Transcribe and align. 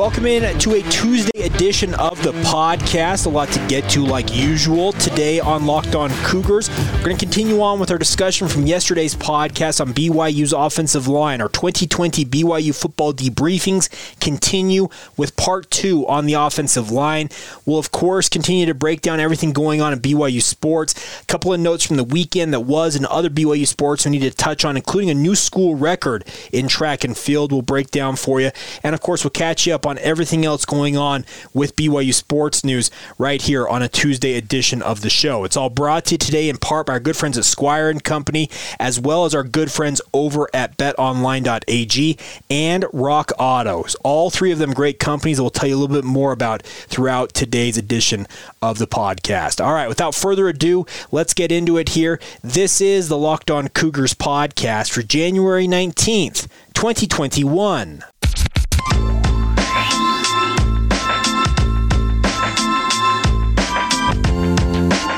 Welcome 0.00 0.24
in 0.24 0.58
to 0.60 0.76
a 0.76 0.82
Tuesday 0.84 1.42
edition 1.42 1.92
of 1.96 2.22
the 2.22 2.32
podcast. 2.32 3.26
A 3.26 3.28
lot 3.28 3.50
to 3.50 3.66
get 3.68 3.86
to, 3.90 4.02
like 4.02 4.34
usual. 4.34 4.92
Today 4.92 5.40
on 5.40 5.66
Locked 5.66 5.94
On 5.94 6.08
Cougars, 6.24 6.70
we're 6.70 7.04
going 7.04 7.18
to 7.18 7.22
continue 7.22 7.60
on 7.60 7.78
with 7.78 7.90
our 7.90 7.98
discussion 7.98 8.48
from 8.48 8.66
yesterday's 8.66 9.14
podcast 9.14 9.78
on 9.78 9.92
BYU's 9.92 10.54
offensive 10.54 11.06
line. 11.06 11.42
Our 11.42 11.50
2020 11.50 12.24
BYU 12.24 12.74
football 12.74 13.12
debriefings 13.12 13.90
continue 14.20 14.88
with 15.18 15.36
part 15.36 15.70
two 15.70 16.08
on 16.08 16.24
the 16.24 16.32
offensive 16.32 16.90
line. 16.90 17.28
We'll, 17.66 17.78
of 17.78 17.92
course, 17.92 18.30
continue 18.30 18.64
to 18.64 18.74
break 18.74 19.02
down 19.02 19.20
everything 19.20 19.52
going 19.52 19.82
on 19.82 19.92
in 19.92 20.00
BYU 20.00 20.40
sports. 20.40 20.94
A 21.20 21.26
couple 21.26 21.52
of 21.52 21.60
notes 21.60 21.84
from 21.84 21.98
the 21.98 22.04
weekend 22.04 22.54
that 22.54 22.60
was 22.60 22.96
and 22.96 23.04
other 23.04 23.28
BYU 23.28 23.66
sports 23.66 24.06
we 24.06 24.12
need 24.12 24.20
to 24.20 24.30
touch 24.30 24.64
on, 24.64 24.78
including 24.78 25.10
a 25.10 25.14
new 25.14 25.34
school 25.34 25.74
record 25.74 26.24
in 26.54 26.68
track 26.68 27.04
and 27.04 27.18
field. 27.18 27.52
We'll 27.52 27.60
break 27.60 27.90
down 27.90 28.16
for 28.16 28.40
you. 28.40 28.50
And, 28.82 28.94
of 28.94 29.02
course, 29.02 29.24
we'll 29.24 29.30
catch 29.32 29.66
you 29.66 29.74
up 29.74 29.89
on 29.90 29.98
everything 29.98 30.44
else 30.44 30.64
going 30.64 30.96
on 30.96 31.26
with 31.52 31.76
BYU 31.76 32.14
sports 32.14 32.64
news 32.64 32.90
right 33.18 33.42
here 33.42 33.68
on 33.68 33.82
a 33.82 33.88
Tuesday 33.88 34.36
edition 34.36 34.80
of 34.80 35.02
the 35.02 35.10
show. 35.10 35.44
It's 35.44 35.56
all 35.56 35.68
brought 35.68 36.06
to 36.06 36.14
you 36.14 36.18
today 36.18 36.48
in 36.48 36.56
part 36.56 36.86
by 36.86 36.94
our 36.94 37.00
good 37.00 37.16
friends 37.16 37.36
at 37.36 37.44
Squire 37.44 37.90
and 37.90 38.02
Company, 38.02 38.48
as 38.78 38.98
well 39.00 39.24
as 39.24 39.34
our 39.34 39.42
good 39.42 39.70
friends 39.70 40.00
over 40.14 40.48
at 40.54 40.78
betonline.ag 40.78 42.16
and 42.48 42.84
Rock 42.92 43.32
Autos. 43.38 43.96
All 43.96 44.30
three 44.30 44.52
of 44.52 44.58
them 44.58 44.72
great 44.72 44.98
companies 44.98 45.36
that 45.36 45.42
we'll 45.42 45.50
tell 45.50 45.68
you 45.68 45.74
a 45.74 45.78
little 45.78 45.94
bit 45.94 46.04
more 46.04 46.32
about 46.32 46.62
throughout 46.62 47.34
today's 47.34 47.76
edition 47.76 48.26
of 48.62 48.78
the 48.78 48.86
podcast. 48.86 49.62
All 49.64 49.72
right, 49.72 49.88
without 49.88 50.14
further 50.14 50.48
ado, 50.48 50.86
let's 51.10 51.34
get 51.34 51.50
into 51.50 51.76
it 51.76 51.90
here. 51.90 52.20
This 52.42 52.80
is 52.80 53.08
the 53.08 53.18
Locked 53.18 53.50
On 53.50 53.68
Cougars 53.68 54.14
podcast 54.14 54.90
for 54.90 55.02
January 55.02 55.66
19th, 55.66 56.46
2021. 56.74 58.04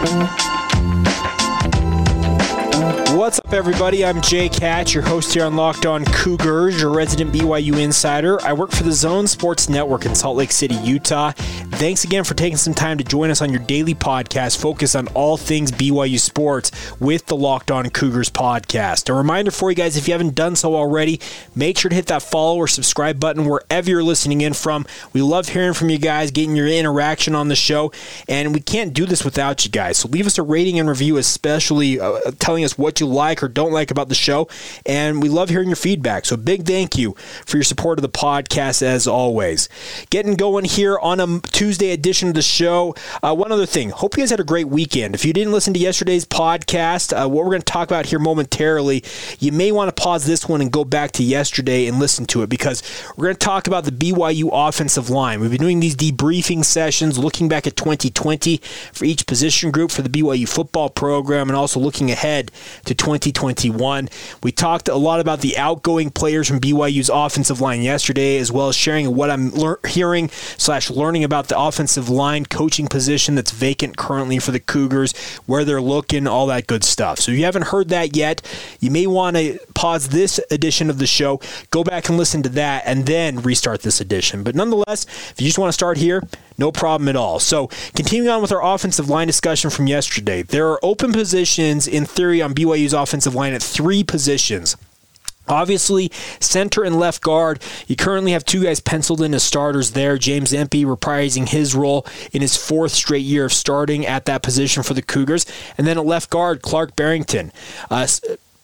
Thank 0.05 0.41
you. 0.41 0.42
What's 3.23 3.39
up, 3.39 3.53
everybody? 3.53 4.05
I'm 4.05 4.21
Jake 4.21 4.53
Hatch, 4.57 4.95
your 4.95 5.05
host 5.05 5.33
here 5.33 5.45
on 5.45 5.55
Locked 5.55 5.87
On 5.87 6.05
Cougars, 6.07 6.81
your 6.81 6.91
resident 6.91 7.33
BYU 7.33 7.79
insider. 7.79 8.43
I 8.43 8.53
work 8.53 8.73
for 8.73 8.83
the 8.83 8.91
Zone 8.91 9.29
Sports 9.29 9.69
Network 9.69 10.07
in 10.07 10.17
Salt 10.17 10.37
Lake 10.37 10.51
City, 10.51 10.75
Utah. 10.75 11.31
Thanks 11.31 12.03
again 12.03 12.25
for 12.25 12.35
taking 12.35 12.57
some 12.57 12.75
time 12.75 12.99
to 12.99 13.05
join 13.05 13.31
us 13.31 13.41
on 13.41 13.51
your 13.51 13.61
daily 13.61 13.95
podcast 13.95 14.61
focused 14.61 14.97
on 14.97 15.07
all 15.15 15.37
things 15.37 15.71
BYU 15.71 16.19
sports 16.19 16.73
with 16.99 17.27
the 17.27 17.37
Locked 17.37 17.71
On 17.71 17.89
Cougars 17.91 18.29
podcast. 18.29 19.09
A 19.09 19.13
reminder 19.13 19.53
for 19.53 19.71
you 19.71 19.77
guys 19.77 19.97
if 19.97 20.09
you 20.09 20.15
haven't 20.15 20.35
done 20.35 20.57
so 20.57 20.75
already, 20.75 21.21
make 21.55 21.79
sure 21.79 21.91
to 21.91 21.95
hit 21.95 22.07
that 22.07 22.25
follow 22.25 22.57
or 22.57 22.67
subscribe 22.67 23.21
button 23.21 23.45
wherever 23.45 23.89
you're 23.89 24.03
listening 24.03 24.41
in 24.41 24.53
from. 24.53 24.85
We 25.13 25.23
love 25.23 25.49
hearing 25.49 25.75
from 25.75 25.91
you 25.91 25.99
guys, 25.99 26.33
getting 26.33 26.57
your 26.57 26.67
interaction 26.67 27.37
on 27.37 27.47
the 27.47 27.57
show, 27.57 27.93
and 28.29 28.53
we 28.53 28.59
can't 28.59 28.93
do 28.93 29.07
this 29.07 29.25
without 29.25 29.65
you 29.65 29.71
guys. 29.71 29.99
So 29.99 30.09
leave 30.09 30.27
us 30.27 30.39
a 30.39 30.43
rating 30.43 30.81
and 30.81 30.89
review, 30.89 31.19
especially 31.19 32.01
uh, 32.01 32.33
telling 32.41 32.65
us 32.65 32.77
what 32.77 32.99
you 32.99 33.12
like 33.13 33.43
or 33.43 33.49
don't 33.49 33.73
like 33.73 33.91
about 33.91 34.09
the 34.09 34.15
show. 34.15 34.49
And 34.87 35.23
we 35.23 35.29
love 35.29 35.49
hearing 35.49 35.69
your 35.69 35.77
feedback. 35.77 36.25
So 36.25 36.37
big 36.37 36.67
thank 36.67 36.97
you 36.97 37.15
for 37.47 37.57
your 37.57 37.65
support 37.65 37.99
of 37.99 38.03
the 38.03 38.09
podcast 38.09 38.83
as 38.83 39.07
always. 39.07 39.69
Getting 40.11 40.35
going 40.35 40.65
here 40.65 40.99
on 40.99 41.21
a 41.21 41.41
Tuesday 41.41 41.93
edition 41.93 42.29
of 42.29 42.35
the 42.35 42.43
show. 42.43 42.95
Uh, 43.23 43.35
one 43.35 43.53
other 43.53 43.67
thing. 43.67 43.91
Hope 43.91 44.17
you 44.17 44.23
guys 44.23 44.31
had 44.31 44.41
a 44.41 44.45
great 44.45 44.69
weekend. 44.69 45.15
If 45.15 45.25
you 45.25 45.33
didn't 45.33 45.53
listen 45.53 45.75
to 45.75 45.81
yesterday's 45.81 46.25
podcast, 46.25 47.13
uh, 47.13 47.29
what 47.29 47.45
we're 47.45 47.51
going 47.51 47.63
to 47.63 47.73
talk 47.73 47.89
about 47.89 48.07
here 48.07 48.19
momentarily, 48.19 49.05
you 49.39 49.53
may 49.53 49.73
want 49.73 49.95
to 49.95 50.03
pause 50.03 50.27
this 50.27 50.49
one 50.49 50.61
and 50.61 50.73
go 50.73 50.85
back 50.85 51.13
to 51.13 51.23
yesterday 51.23 51.87
and 51.87 51.99
listen 51.99 52.27
to 52.27 52.43
it 52.43 52.49
because 52.49 52.83
we're 53.17 53.27
going 53.27 53.37
to 53.37 53.45
talk 53.45 53.67
about 53.67 53.85
the 53.85 53.93
BYU 53.93 54.49
offensive 54.53 55.11
line. 55.11 55.41
We've 55.41 55.51
been 55.51 55.61
doing 55.61 55.81
these 55.81 55.97
debriefing 55.97 56.65
sessions, 56.65 57.19
looking 57.19 57.49
back 57.49 57.67
at 57.67 57.77
2020 57.77 58.59
for 58.93 59.05
each 59.05 59.27
position 59.27 59.71
group 59.71 59.91
for 59.91 60.03
the 60.03 60.09
BYU 60.09 60.49
football 60.49 60.91
program 60.91 61.49
and 61.49 61.57
also 61.57 61.81
looking 61.81 62.11
ahead 62.11 62.51
to 62.85 62.95
2021. 63.03 64.09
We 64.45 64.53
talked 64.53 64.87
a 64.87 64.95
lot 64.95 65.19
about 65.19 65.41
the 65.41 65.59
outgoing 65.59 66.11
players 66.11 66.47
from 66.47 66.61
BYU's 66.61 67.11
offensive 67.13 67.61
line 67.61 67.83
yesterday, 67.83 68.39
as 68.39 68.53
well 68.53 68.69
as 68.69 68.77
sharing 68.77 69.17
what 69.17 69.29
I'm 69.29 69.51
lear- 69.51 69.81
hearing 69.89 70.29
slash 70.57 70.89
learning 70.89 71.25
about 71.25 71.49
the 71.49 71.59
offensive 71.59 72.09
line 72.09 72.47
coaching 72.47 72.87
position 72.87 73.35
that's 73.35 73.51
vacant 73.51 73.97
currently 73.97 74.39
for 74.39 74.53
the 74.53 74.61
Cougars, 74.61 75.17
where 75.47 75.65
they're 75.65 75.83
looking, 75.83 76.29
all 76.29 76.47
that 76.47 76.69
good 76.69 76.85
stuff. 76.85 77.19
So 77.19 77.33
if 77.33 77.39
you 77.39 77.45
haven't 77.45 77.67
heard 77.67 77.89
that 77.89 78.15
yet, 78.15 78.41
you 78.79 78.93
may 78.93 79.09
want 79.09 79.37
to 79.37 79.59
pause 79.75 80.11
this 80.11 80.39
edition 80.53 80.89
of 80.89 80.99
the 80.99 81.07
show, 81.09 81.41
go 81.71 81.83
back 81.83 82.09
and 82.09 82.17
listen 82.17 82.45
to 82.45 82.49
that, 82.51 82.85
and 82.87 83.07
then 83.07 83.43
restart 83.43 83.83
this 83.83 84.01
edition. 84.01 84.45
But 84.45 84.55
nonetheless, 84.55 85.07
if 85.33 85.41
you 85.41 85.49
just 85.49 85.59
want 85.59 85.71
to 85.71 85.73
start 85.73 85.97
here, 85.97 86.23
no 86.57 86.71
problem 86.71 87.09
at 87.09 87.17
all. 87.17 87.41
So, 87.41 87.69
continuing 87.97 88.29
on 88.29 88.43
with 88.43 88.53
our 88.53 88.65
offensive 88.65 89.09
line 89.09 89.27
discussion 89.27 89.71
from 89.71 89.87
yesterday, 89.87 90.43
there 90.43 90.69
are 90.69 90.79
open 90.83 91.13
positions 91.13 91.89
in 91.89 92.05
theory 92.05 92.41
on 92.43 92.55
BYU's 92.55 92.92
offensive 92.93 93.35
line 93.35 93.53
at 93.53 93.63
three 93.63 94.03
positions. 94.05 94.77
Obviously, 95.49 96.11
center 96.39 96.85
and 96.85 96.99
left 96.99 97.21
guard, 97.21 97.61
you 97.89 97.97
currently 97.97 98.33
have 98.33 98.45
two 98.45 98.63
guys 98.63 98.79
penciled 98.79 99.21
in 99.21 99.35
as 99.35 99.43
starters 99.43 99.91
there. 99.91 100.17
James 100.17 100.55
Empey 100.55 100.85
reprising 100.85 101.49
his 101.49 101.75
role 101.75 102.07
in 102.33 102.41
his 102.43 102.57
fourth 102.57 102.93
straight 102.93 103.25
year 103.25 103.47
of 103.47 103.53
starting 103.53 104.07
at 104.07 104.25
that 104.27 104.43
position 104.43 104.85
for 104.85 104.95
the 104.95 105.03
Cougars. 105.03 105.45
And 105.77 105.87
then 105.87 105.99
at 105.99 106.07
left 106.07 106.31
guard, 106.31 106.63
Clark 106.63 106.95
Barrington. 106.95 107.53
Uh, 107.91 108.07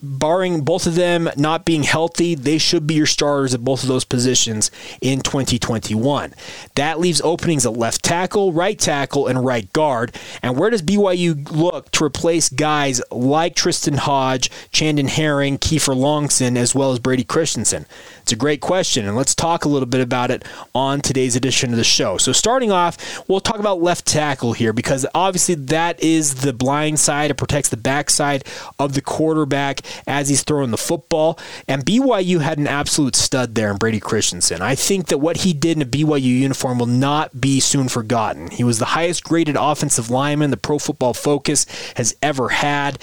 barring 0.00 0.62
both 0.62 0.86
of 0.86 0.94
them 0.94 1.28
not 1.36 1.64
being 1.64 1.82
healthy, 1.82 2.34
they 2.34 2.58
should 2.58 2.86
be 2.86 2.94
your 2.94 3.06
starters 3.06 3.54
at 3.54 3.64
both 3.64 3.82
of 3.82 3.88
those 3.88 4.04
positions 4.04 4.70
in 5.00 5.20
2021. 5.20 6.34
That 6.74 7.00
leaves 7.00 7.20
openings 7.22 7.66
at 7.66 7.72
left 7.76 8.02
tackle, 8.02 8.52
right 8.52 8.78
tackle, 8.78 9.26
and 9.26 9.44
right 9.44 9.72
guard. 9.72 10.14
And 10.42 10.56
where 10.56 10.70
does 10.70 10.82
BYU 10.82 11.50
look 11.50 11.90
to 11.92 12.04
replace 12.04 12.48
guys 12.48 13.00
like 13.10 13.54
Tristan 13.54 13.94
Hodge, 13.94 14.50
Chandon 14.70 15.08
Herring, 15.08 15.58
Kiefer 15.58 15.96
Longson, 15.96 16.56
as 16.56 16.74
well 16.74 16.92
as 16.92 16.98
Brady 16.98 17.24
Christensen? 17.24 17.86
It's 18.22 18.32
a 18.32 18.36
great 18.36 18.60
question, 18.60 19.06
and 19.06 19.16
let's 19.16 19.34
talk 19.34 19.64
a 19.64 19.68
little 19.68 19.86
bit 19.86 20.00
about 20.00 20.30
it 20.30 20.44
on 20.74 21.00
today's 21.00 21.34
edition 21.34 21.70
of 21.70 21.76
the 21.76 21.84
show. 21.84 22.18
So, 22.18 22.32
starting 22.32 22.70
off, 22.70 23.26
we'll 23.26 23.40
talk 23.40 23.58
about 23.58 23.80
left 23.80 24.06
tackle 24.06 24.52
here 24.52 24.72
because 24.72 25.06
obviously 25.14 25.54
that 25.54 26.02
is 26.02 26.36
the 26.36 26.52
blind 26.52 27.00
side. 27.00 27.30
It 27.30 27.36
protects 27.36 27.70
the 27.70 27.76
backside 27.78 28.44
of 28.78 28.92
the 28.92 29.00
quarterback 29.00 29.80
as 30.06 30.28
he's 30.28 30.42
throwing 30.42 30.70
the 30.70 30.76
football. 30.76 31.38
And 31.66 31.84
BYU 31.84 32.40
had 32.40 32.58
an 32.58 32.66
absolute 32.66 33.16
stud 33.16 33.54
there 33.54 33.70
in 33.70 33.76
Brady 33.76 34.00
Christensen. 34.00 34.62
I 34.62 34.74
think 34.74 35.06
that 35.08 35.18
what 35.18 35.38
he 35.38 35.52
did 35.52 35.76
in 35.76 35.82
a 35.82 35.86
BYU 35.86 36.22
uniform 36.22 36.78
will 36.78 36.86
not 36.86 37.40
be 37.40 37.60
soon 37.60 37.88
forgotten. 37.88 38.50
He 38.50 38.64
was 38.64 38.78
the 38.78 38.86
highest 38.86 39.24
graded 39.24 39.56
offensive 39.58 40.10
lineman 40.10 40.50
the 40.50 40.56
Pro 40.56 40.78
Football 40.78 41.14
Focus 41.14 41.66
has 41.96 42.16
ever 42.22 42.48
had. 42.48 43.02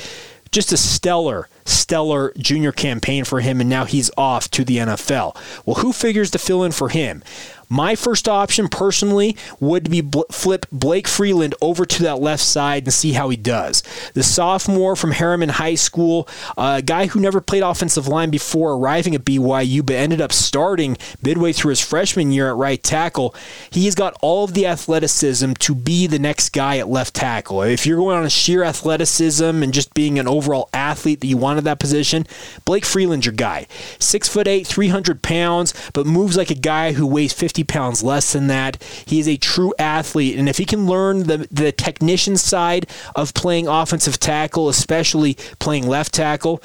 Just 0.51 0.72
a 0.72 0.78
stellar 0.78 1.50
stellar 1.66 2.31
junior 2.38 2.72
campaign 2.72 3.26
for 3.26 3.42
him, 3.42 3.59
and 3.59 3.70
now 3.70 3.86
he's 3.86 4.12
off 4.18 4.50
to 4.52 4.64
the 4.64 4.78
NFL. 4.78 5.36
Well, 5.66 5.78
who 5.78 5.92
figures 5.92 6.31
to 6.31 6.40
fill 6.40 6.64
in 6.64 6.72
for 6.72 6.90
him? 6.90 7.24
My 7.70 7.96
first 7.96 8.28
option 8.28 8.68
personally 8.68 9.36
would 9.59 9.90
be 9.90 10.02
bl- 10.02 10.22
flip 10.31 10.66
Blake 10.72 11.08
Freeland 11.08 11.56
over 11.62 11.86
to 11.86 12.04
that 12.04 12.22
left 12.22 12.44
side 12.44 12.84
and 12.84 12.94
see 12.94 13.13
how 13.13 13.30
he 13.30 13.38
does. 13.38 13.84
The 14.13 14.24
sophomore 14.24 14.95
from 14.95 15.13
Herriman 15.13 15.50
High 15.50 15.75
School, 15.75 16.28
a 16.57 16.81
guy 16.81 17.07
who 17.07 17.19
never 17.19 17.42
played 17.42 17.63
offensive 17.63 18.07
line 18.07 18.30
before 18.30 18.74
arriving 18.74 19.16
at 19.16 19.25
BYU, 19.25 19.86
but 19.86 19.95
ended 19.95 20.22
up 20.22 20.31
starting 20.31 20.98
midway 21.24 21.54
through 21.54 21.69
his 21.72 21.81
freshman 21.81 22.31
year 22.31 22.50
at 22.50 22.56
right 22.56 22.81
tackle. 22.81 23.34
He's 23.69 23.95
got 23.95 24.18
all 24.22 24.44
of 24.44 24.54
the 24.54 24.68
athleticism 24.68 25.54
to 25.54 25.75
be 25.75 26.07
the 26.07 26.19
next 26.19 26.50
guy 26.50 26.78
at 26.78 26.88
left 26.88 27.16
tackle. 27.16 27.63
If 27.63 27.86
you're 27.86 27.98
going 27.98 28.18
on 28.18 28.25
a 28.25 28.30
sheer 28.30 28.63
athleticism 28.63 29.44
and 29.63 29.74
just 29.74 29.94
being 29.94 30.19
an 30.19 30.28
overall 30.28 30.69
athlete 30.74 31.22
that 31.22 31.28
you 31.28 31.38
wanted 31.56 31.66
that 31.66 31.80
position, 31.80 32.28
Blake 32.66 32.84
Freeland's 32.84 33.25
your 33.25 33.34
guy. 33.34 33.66
Six 33.98 34.28
foot 34.28 34.46
eight, 34.46 34.68
300 34.68 35.22
pounds, 35.22 35.74
but 35.94 36.06
moves 36.06 36.36
like 36.36 36.52
a 36.52 36.56
guy 36.56 36.92
who 36.92 37.07
weighs 37.07 37.31
50 37.31 37.63
pounds 37.63 38.04
less 38.04 38.34
than 38.34 38.48
that. 38.48 38.84
He 39.06 39.19
is 39.19 39.28
a 39.28 39.38
true 39.38 39.74
athlete, 39.80 40.38
and 40.38 40.50
if 40.50 40.57
he 40.57 40.66
can 40.66 40.86
learn 40.86 41.24
the 41.24 41.48
the 41.50 41.72
technician 41.72 42.36
side 42.36 42.88
of 43.16 43.34
playing 43.34 43.68
offensive 43.68 44.19
tackle, 44.19 44.68
especially 44.68 45.36
playing 45.60 45.88
left 45.88 46.13
tackle. 46.13 46.62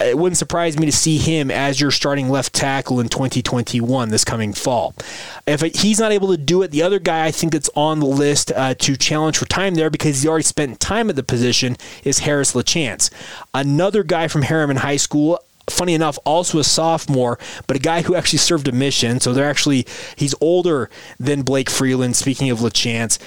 It 0.00 0.18
wouldn't 0.18 0.38
surprise 0.38 0.78
me 0.78 0.86
to 0.86 0.92
see 0.92 1.18
him 1.18 1.50
as 1.50 1.80
your 1.80 1.90
starting 1.90 2.28
left 2.28 2.52
tackle 2.52 2.98
in 2.98 3.08
2021 3.08 4.08
this 4.08 4.24
coming 4.24 4.52
fall. 4.52 4.94
If 5.46 5.60
he's 5.60 6.00
not 6.00 6.12
able 6.12 6.28
to 6.28 6.36
do 6.36 6.62
it, 6.62 6.70
the 6.70 6.82
other 6.82 6.98
guy 6.98 7.26
I 7.26 7.30
think 7.30 7.52
that's 7.52 7.70
on 7.76 8.00
the 8.00 8.06
list 8.06 8.50
uh, 8.52 8.74
to 8.74 8.96
challenge 8.96 9.38
for 9.38 9.44
time 9.46 9.74
there 9.74 9.90
because 9.90 10.16
he's 10.16 10.26
already 10.26 10.44
spent 10.44 10.80
time 10.80 11.08
at 11.08 11.16
the 11.16 11.22
position 11.22 11.76
is 12.04 12.20
Harris 12.20 12.52
LaChance. 12.52 13.10
Another 13.54 14.02
guy 14.02 14.28
from 14.28 14.42
Herriman 14.42 14.78
High 14.78 14.96
School 14.96 15.38
funny 15.70 15.94
enough, 15.94 16.18
also 16.24 16.58
a 16.58 16.64
sophomore, 16.64 17.38
but 17.66 17.76
a 17.76 17.80
guy 17.80 18.02
who 18.02 18.14
actually 18.14 18.38
served 18.38 18.68
a 18.68 18.72
mission. 18.72 19.20
So 19.20 19.32
they're 19.32 19.48
actually 19.48 19.86
he's 20.16 20.34
older 20.40 20.90
than 21.18 21.42
Blake 21.42 21.70
Freeland. 21.70 22.16
Speaking 22.16 22.50
of 22.50 22.58
LaChance, 22.58 23.18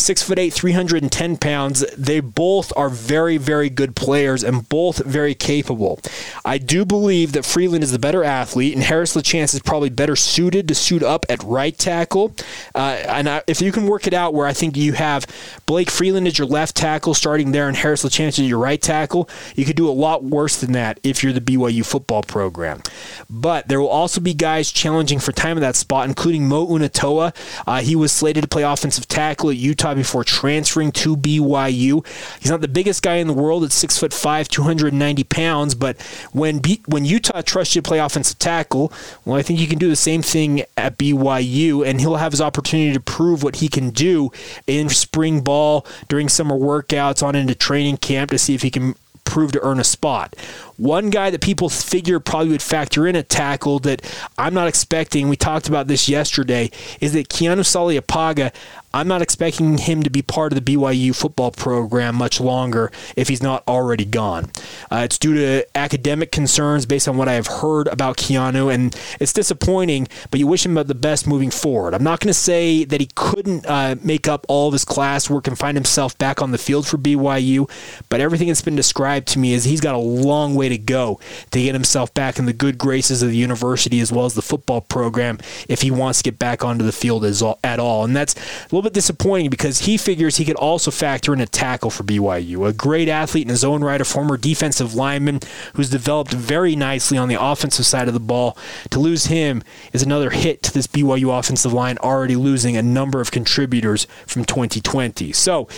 six 0.00 0.22
foot 0.22 0.38
eight, 0.38 0.52
310 0.52 1.36
pounds. 1.36 1.84
They 1.96 2.20
both 2.20 2.72
are 2.76 2.88
very, 2.88 3.36
very 3.36 3.70
good 3.70 3.94
players 3.96 4.42
and 4.42 4.68
both 4.68 5.04
very 5.04 5.34
capable. 5.34 6.00
I 6.44 6.58
do 6.58 6.84
believe 6.84 7.32
that 7.32 7.44
Freeland 7.44 7.84
is 7.84 7.92
the 7.92 7.98
better 7.98 8.24
athlete, 8.24 8.74
and 8.74 8.82
Harris 8.82 9.14
LaChance 9.14 9.54
is 9.54 9.60
probably 9.60 9.90
better 9.90 10.16
suited 10.16 10.68
to 10.68 10.74
suit 10.74 11.02
up 11.02 11.26
at 11.28 11.42
right 11.42 11.76
tackle. 11.76 12.34
Uh, 12.74 13.02
and 13.06 13.28
I, 13.28 13.42
if 13.46 13.60
you 13.60 13.72
can 13.72 13.86
work 13.86 14.06
it 14.06 14.14
out 14.14 14.34
where 14.34 14.46
I 14.46 14.52
think 14.52 14.76
you 14.76 14.94
have 14.94 15.26
Blake 15.66 15.90
Freeland 15.90 16.26
as 16.26 16.38
your 16.38 16.46
left 16.46 16.76
tackle 16.76 17.14
starting 17.14 17.52
there 17.52 17.68
and 17.68 17.76
Harris 17.76 18.04
LaChance 18.04 18.38
as 18.38 18.40
your 18.40 18.58
right 18.58 18.80
tackle, 18.80 19.28
you 19.54 19.64
could 19.64 19.76
do 19.76 19.88
a 19.88 19.92
lot 19.92 20.24
worse 20.24 20.60
than 20.60 20.72
that 20.72 20.98
if 21.02 21.22
you're 21.22 21.32
the 21.32 21.40
BYU 21.40 21.84
football 21.84 22.22
program. 22.22 22.82
But 23.28 23.68
there 23.68 23.80
will 23.80 23.88
also 23.88 24.20
be 24.20 24.34
guys 24.34 24.70
challenging 24.70 25.18
for 25.18 25.32
time 25.32 25.56
in 25.56 25.62
that 25.62 25.76
spot, 25.76 26.08
including 26.08 26.48
Mo 26.48 26.66
Unatoa. 26.66 27.34
Uh, 27.66 27.80
he 27.80 27.96
was 27.96 28.12
slated 28.12 28.42
to 28.42 28.48
play 28.48 28.62
offensive 28.62 29.08
tackle 29.08 29.50
at 29.50 29.56
Utah 29.56 29.89
Utah 29.90 29.94
before 29.94 30.24
transferring 30.24 30.92
to 30.92 31.16
BYU. 31.16 32.06
He's 32.40 32.50
not 32.50 32.60
the 32.60 32.68
biggest 32.68 33.02
guy 33.02 33.16
in 33.16 33.26
the 33.26 33.32
world 33.32 33.64
at 33.64 33.72
six 33.72 33.98
foot 33.98 34.12
five, 34.12 34.48
290 34.48 35.24
pounds, 35.24 35.74
but 35.74 36.00
when 36.32 36.58
B- 36.58 36.82
when 36.86 37.04
Utah 37.04 37.42
trusts 37.42 37.74
you 37.74 37.82
to 37.82 37.88
play 37.88 37.98
offensive 37.98 38.38
tackle, 38.38 38.92
well, 39.24 39.36
I 39.36 39.42
think 39.42 39.58
you 39.58 39.66
can 39.66 39.78
do 39.78 39.88
the 39.88 39.96
same 39.96 40.22
thing 40.22 40.62
at 40.76 40.98
BYU, 40.98 41.86
and 41.86 42.00
he'll 42.00 42.16
have 42.16 42.32
his 42.32 42.40
opportunity 42.40 42.92
to 42.92 43.00
prove 43.00 43.42
what 43.42 43.56
he 43.56 43.68
can 43.68 43.90
do 43.90 44.30
in 44.66 44.88
spring 44.88 45.40
ball 45.40 45.86
during 46.08 46.28
summer 46.28 46.56
workouts 46.56 47.22
on 47.22 47.34
into 47.34 47.54
training 47.54 47.98
camp 47.98 48.30
to 48.30 48.38
see 48.38 48.54
if 48.54 48.62
he 48.62 48.70
can 48.70 48.94
prove 49.30 49.52
to 49.52 49.64
earn 49.64 49.78
a 49.78 49.84
spot. 49.84 50.34
One 50.76 51.08
guy 51.08 51.30
that 51.30 51.40
people 51.40 51.68
figure 51.68 52.18
probably 52.18 52.48
would 52.50 52.62
factor 52.62 53.06
in 53.06 53.14
a 53.14 53.22
tackle 53.22 53.78
that 53.80 54.02
I'm 54.36 54.52
not 54.52 54.66
expecting, 54.66 55.28
we 55.28 55.36
talked 55.36 55.68
about 55.68 55.86
this 55.86 56.08
yesterday, 56.08 56.70
is 57.00 57.12
that 57.12 57.28
Keanu 57.28 57.60
Saleapaga, 57.60 58.52
I'm 58.92 59.06
not 59.06 59.22
expecting 59.22 59.78
him 59.78 60.02
to 60.02 60.10
be 60.10 60.22
part 60.22 60.52
of 60.52 60.62
the 60.64 60.76
BYU 60.76 61.14
football 61.14 61.52
program 61.52 62.16
much 62.16 62.40
longer 62.40 62.90
if 63.16 63.28
he's 63.28 63.42
not 63.42 63.62
already 63.68 64.04
gone. 64.04 64.50
Uh, 64.90 65.02
it's 65.04 65.18
due 65.18 65.34
to 65.34 65.66
academic 65.76 66.32
concerns 66.32 66.86
based 66.86 67.06
on 67.06 67.16
what 67.16 67.28
I 67.28 67.34
have 67.34 67.46
heard 67.46 67.86
about 67.88 68.16
Keanu, 68.16 68.72
and 68.72 68.96
it's 69.20 69.32
disappointing, 69.32 70.08
but 70.30 70.40
you 70.40 70.46
wish 70.46 70.66
him 70.66 70.74
the 70.74 70.94
best 70.94 71.26
moving 71.26 71.50
forward. 71.50 71.94
I'm 71.94 72.02
not 72.02 72.20
going 72.20 72.28
to 72.28 72.34
say 72.34 72.84
that 72.84 73.00
he 73.00 73.08
couldn't 73.14 73.66
uh, 73.66 73.96
make 74.02 74.26
up 74.26 74.46
all 74.48 74.68
of 74.68 74.72
his 74.72 74.84
classwork 74.84 75.46
and 75.46 75.58
find 75.58 75.76
himself 75.76 76.16
back 76.18 76.42
on 76.42 76.50
the 76.50 76.58
field 76.58 76.86
for 76.86 76.96
BYU, 76.96 77.70
but 78.08 78.20
everything 78.20 78.48
that's 78.48 78.62
been 78.62 78.76
described 78.76 79.28
to 79.28 79.38
me 79.38 79.52
is 79.52 79.64
he's 79.64 79.80
got 79.80 79.94
a 79.94 79.98
long 79.98 80.54
way 80.54 80.68
to 80.68 80.78
go 80.78 81.20
to 81.50 81.62
get 81.62 81.74
himself 81.74 82.12
back 82.14 82.38
in 82.38 82.46
the 82.46 82.52
good 82.52 82.78
graces 82.78 83.22
of 83.22 83.30
the 83.30 83.36
university 83.36 84.00
as 84.00 84.10
well 84.10 84.24
as 84.24 84.34
the 84.34 84.42
football 84.42 84.80
program 84.80 85.38
if 85.68 85.82
he 85.82 85.90
wants 85.90 86.22
to 86.22 86.30
get 86.30 86.38
back 86.38 86.64
onto 86.64 86.84
the 86.84 86.92
field 86.92 87.24
as, 87.24 87.42
at 87.62 87.78
all. 87.78 88.04
And 88.04 88.16
that's 88.16 88.34
little 88.80 88.88
bit 88.90 88.94
disappointing 88.94 89.50
because 89.50 89.80
he 89.80 89.98
figures 89.98 90.36
he 90.36 90.44
could 90.44 90.56
also 90.56 90.90
factor 90.90 91.34
in 91.34 91.40
a 91.40 91.46
tackle 91.46 91.90
for 91.90 92.02
BYU. 92.02 92.66
A 92.66 92.72
great 92.72 93.08
athlete 93.08 93.42
in 93.42 93.50
his 93.50 93.62
own 93.62 93.84
right, 93.84 94.00
a 94.00 94.06
former 94.06 94.38
defensive 94.38 94.94
lineman 94.94 95.40
who's 95.74 95.90
developed 95.90 96.32
very 96.32 96.74
nicely 96.74 97.18
on 97.18 97.28
the 97.28 97.36
offensive 97.38 97.84
side 97.84 98.08
of 98.08 98.14
the 98.14 98.20
ball. 98.20 98.56
To 98.88 98.98
lose 98.98 99.26
him 99.26 99.62
is 99.92 100.02
another 100.02 100.30
hit 100.30 100.62
to 100.62 100.72
this 100.72 100.86
BYU 100.86 101.38
offensive 101.38 101.74
line, 101.74 101.98
already 101.98 102.36
losing 102.36 102.74
a 102.74 102.82
number 102.82 103.20
of 103.20 103.30
contributors 103.30 104.06
from 104.26 104.46
2020. 104.46 105.32
So, 105.32 105.68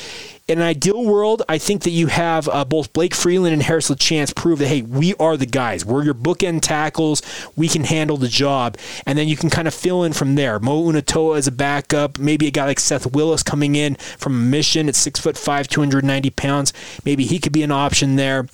in 0.52 0.58
an 0.58 0.64
ideal 0.64 1.02
world, 1.04 1.42
I 1.48 1.58
think 1.58 1.82
that 1.82 1.90
you 1.90 2.08
have 2.08 2.48
uh, 2.48 2.64
both 2.64 2.92
Blake 2.92 3.14
Freeland 3.14 3.54
and 3.54 3.62
Harris 3.62 3.90
LaChance 3.90 4.34
prove 4.34 4.58
that, 4.58 4.68
hey, 4.68 4.82
we 4.82 5.14
are 5.14 5.36
the 5.36 5.46
guys. 5.46 5.84
We're 5.84 6.04
your 6.04 6.14
bookend 6.14 6.60
tackles. 6.60 7.22
We 7.56 7.68
can 7.68 7.84
handle 7.84 8.18
the 8.18 8.28
job. 8.28 8.76
And 9.06 9.18
then 9.18 9.28
you 9.28 9.36
can 9.36 9.48
kind 9.48 9.66
of 9.66 9.74
fill 9.74 10.04
in 10.04 10.12
from 10.12 10.34
there. 10.34 10.58
Mo 10.58 10.84
Unatoa 10.84 11.38
as 11.38 11.46
a 11.46 11.52
backup, 11.52 12.18
maybe 12.18 12.46
a 12.46 12.50
guy 12.50 12.66
like 12.66 12.80
Seth 12.80 13.12
Willis 13.14 13.42
coming 13.42 13.74
in 13.74 13.94
from 13.94 14.34
a 14.34 14.44
mission 14.44 14.88
at 14.88 14.94
6'5, 14.94 15.66
290 15.66 16.30
pounds. 16.30 16.72
Maybe 17.04 17.24
he 17.24 17.38
could 17.38 17.52
be 17.52 17.62
an 17.62 17.72
option 17.72 18.16
there 18.16 18.46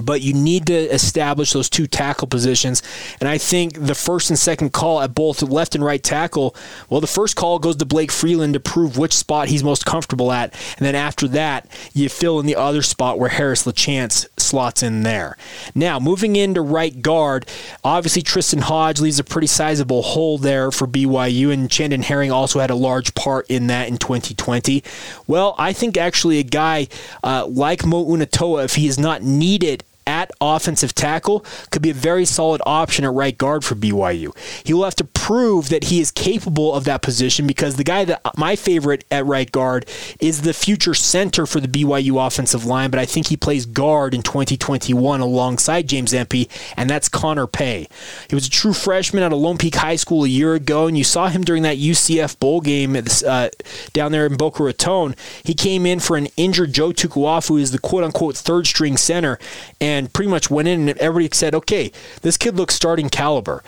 but 0.00 0.20
you 0.20 0.34
need 0.34 0.66
to 0.66 0.74
establish 0.74 1.52
those 1.52 1.68
two 1.68 1.86
tackle 1.86 2.26
positions. 2.26 2.82
And 3.20 3.28
I 3.28 3.38
think 3.38 3.74
the 3.74 3.94
first 3.94 4.30
and 4.30 4.38
second 4.38 4.72
call 4.72 5.00
at 5.00 5.14
both 5.14 5.42
left 5.42 5.74
and 5.74 5.84
right 5.84 6.02
tackle, 6.02 6.54
well, 6.88 7.00
the 7.00 7.06
first 7.06 7.36
call 7.36 7.58
goes 7.58 7.76
to 7.76 7.86
Blake 7.86 8.12
Freeland 8.12 8.54
to 8.54 8.60
prove 8.60 8.98
which 8.98 9.14
spot 9.14 9.48
he's 9.48 9.64
most 9.64 9.86
comfortable 9.86 10.32
at. 10.32 10.52
And 10.78 10.86
then 10.86 10.94
after 10.94 11.28
that, 11.28 11.68
you 11.92 12.08
fill 12.08 12.40
in 12.40 12.46
the 12.46 12.56
other 12.56 12.82
spot 12.82 13.18
where 13.18 13.30
Harris 13.30 13.64
LaChance 13.64 14.26
slots 14.40 14.82
in 14.82 15.02
there. 15.02 15.36
Now, 15.74 15.98
moving 15.98 16.36
into 16.36 16.60
right 16.60 17.00
guard, 17.00 17.46
obviously 17.84 18.22
Tristan 18.22 18.60
Hodge 18.60 19.00
leaves 19.00 19.18
a 19.18 19.24
pretty 19.24 19.46
sizable 19.46 20.02
hole 20.02 20.38
there 20.38 20.70
for 20.70 20.86
BYU, 20.86 21.52
and 21.52 21.70
Chandon 21.70 22.02
Herring 22.02 22.30
also 22.30 22.60
had 22.60 22.70
a 22.70 22.74
large 22.74 23.14
part 23.14 23.46
in 23.48 23.66
that 23.68 23.88
in 23.88 23.98
2020. 23.98 24.82
Well, 25.26 25.54
I 25.58 25.72
think 25.72 25.96
actually 25.96 26.38
a 26.38 26.44
guy 26.44 26.88
uh, 27.22 27.46
like 27.46 27.84
Mo 27.84 28.04
Unatoa, 28.04 28.64
if 28.64 28.74
he 28.74 28.86
is 28.86 28.98
not 28.98 29.22
needed 29.22 29.84
at 30.08 30.30
offensive 30.40 30.94
tackle 30.94 31.44
could 31.70 31.82
be 31.82 31.90
a 31.90 31.94
very 31.94 32.24
solid 32.24 32.62
option 32.64 33.04
at 33.04 33.12
right 33.12 33.36
guard 33.36 33.62
for 33.62 33.74
BYU. 33.74 34.34
He 34.64 34.72
will 34.72 34.84
have 34.84 34.94
to 34.96 35.04
prove 35.04 35.68
that 35.68 35.84
he 35.84 36.00
is 36.00 36.10
capable 36.10 36.74
of 36.74 36.84
that 36.84 37.02
position 37.02 37.46
because 37.46 37.76
the 37.76 37.84
guy 37.84 38.06
that 38.06 38.22
my 38.36 38.56
favorite 38.56 39.04
at 39.10 39.26
right 39.26 39.52
guard 39.52 39.86
is 40.18 40.42
the 40.42 40.54
future 40.54 40.94
center 40.94 41.44
for 41.44 41.60
the 41.60 41.68
BYU 41.68 42.26
offensive 42.26 42.64
line, 42.64 42.90
but 42.90 42.98
I 42.98 43.04
think 43.04 43.26
he 43.26 43.36
plays 43.36 43.66
guard 43.66 44.14
in 44.14 44.22
2021 44.22 45.20
alongside 45.20 45.86
James 45.86 46.14
Empey, 46.14 46.48
and 46.76 46.88
that's 46.88 47.10
Connor 47.10 47.46
Pay. 47.46 47.86
He 48.28 48.34
was 48.34 48.46
a 48.46 48.50
true 48.50 48.72
freshman 48.72 49.22
at 49.22 49.32
a 49.32 49.36
Lone 49.36 49.58
Peak 49.58 49.74
High 49.74 49.96
School 49.96 50.24
a 50.24 50.28
year 50.28 50.54
ago, 50.54 50.86
and 50.86 50.96
you 50.96 51.04
saw 51.04 51.28
him 51.28 51.44
during 51.44 51.64
that 51.64 51.76
UCF 51.76 52.38
bowl 52.38 52.62
game 52.62 52.96
uh, 52.96 53.48
down 53.92 54.12
there 54.12 54.24
in 54.24 54.36
Boca 54.38 54.62
Raton. 54.62 55.14
He 55.44 55.52
came 55.52 55.84
in 55.84 56.00
for 56.00 56.16
an 56.16 56.28
injured 56.38 56.72
Joe 56.72 56.90
Tukuafu, 56.92 57.48
who 57.48 57.56
is 57.58 57.72
the 57.72 57.78
quote 57.78 58.04
unquote 58.04 58.36
third 58.36 58.66
string 58.66 58.96
center, 58.96 59.38
and 59.80 59.97
and 59.98 60.12
pretty 60.12 60.30
much 60.30 60.50
went 60.50 60.68
in 60.68 60.88
and 60.88 60.98
everybody 60.98 61.34
said, 61.34 61.54
okay, 61.54 61.92
this 62.22 62.36
kid 62.36 62.56
looks 62.56 62.74
starting 62.74 63.08
caliber. 63.08 63.62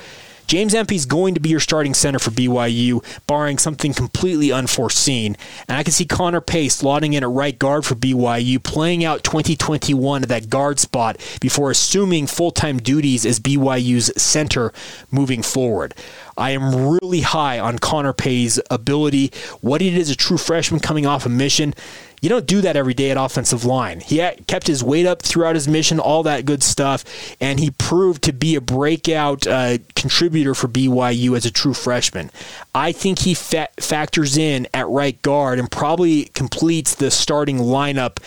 James 0.51 0.75
Empey 0.75 0.97
is 0.97 1.07
going 1.07 1.35
to 1.35 1.41
be 1.41 1.49
your 1.49 1.61
starting 1.61 1.95
center 1.95 2.19
for 2.19 2.33
BYU, 2.33 3.05
barring 3.29 3.57
something 3.57 3.95
completely 3.95 4.51
unforeseen. 4.51 5.37
And 5.69 5.79
I 5.79 5.85
can 5.85 5.93
see 5.93 6.05
Connor 6.05 6.41
Pace 6.41 6.83
slotting 6.83 7.15
in 7.15 7.23
at 7.23 7.29
right 7.29 7.57
guard 7.57 7.87
for 7.87 7.95
BYU, 7.95 8.61
playing 8.61 9.05
out 9.05 9.23
2021 9.23 10.25
at 10.25 10.29
that 10.29 10.51
guard 10.51 10.81
spot 10.81 11.19
before 11.41 11.71
assuming 11.71 12.27
full 12.27 12.51
time 12.51 12.79
duties 12.79 13.25
as 13.25 13.39
BYU's 13.39 14.11
center 14.21 14.73
moving 15.13 15.41
forward. 15.41 15.95
I 16.37 16.51
am 16.51 16.75
really 16.75 17.21
high 17.21 17.61
on 17.61 17.79
Connor 17.79 18.13
Pay's 18.13 18.59
ability, 18.73 19.31
what 19.61 19.79
did 19.79 19.97
as 19.97 20.11
a 20.11 20.17
true 20.17 20.39
freshman 20.39 20.81
coming 20.81 21.07
off 21.07 21.27
a 21.27 21.29
mission. 21.29 21.75
You 22.21 22.29
don't 22.29 22.47
do 22.47 22.61
that 22.61 22.77
every 22.77 22.95
day 22.95 23.11
at 23.11 23.17
offensive 23.17 23.65
line. 23.65 24.01
He 24.01 24.19
kept 24.47 24.67
his 24.67 24.85
weight 24.85 25.07
up 25.07 25.23
throughout 25.23 25.55
his 25.55 25.67
mission, 25.67 25.99
all 25.99 26.23
that 26.25 26.45
good 26.45 26.63
stuff, 26.63 27.05
and 27.41 27.59
he 27.59 27.71
proved 27.71 28.23
to 28.25 28.33
be 28.33 28.55
a 28.55 28.61
breakout 28.61 29.47
uh, 29.47 29.79
contributor 29.95 30.55
for 30.55 30.69
BYU 30.69 31.37
as 31.37 31.47
a 31.47 31.51
true 31.51 31.75
freshman. 31.75 32.31
I 32.75 32.93
think 32.93 33.21
he 33.21 33.35
fa- 33.35 33.71
factors 33.79 34.37
in 34.37 34.69
at 34.75 34.89
right 34.89 35.21
guard 35.23 35.59
and 35.59 35.71
probably 35.71 36.27
completes 36.27 36.95
the 36.95 37.11
starting 37.11 37.59
lineup 37.59 38.19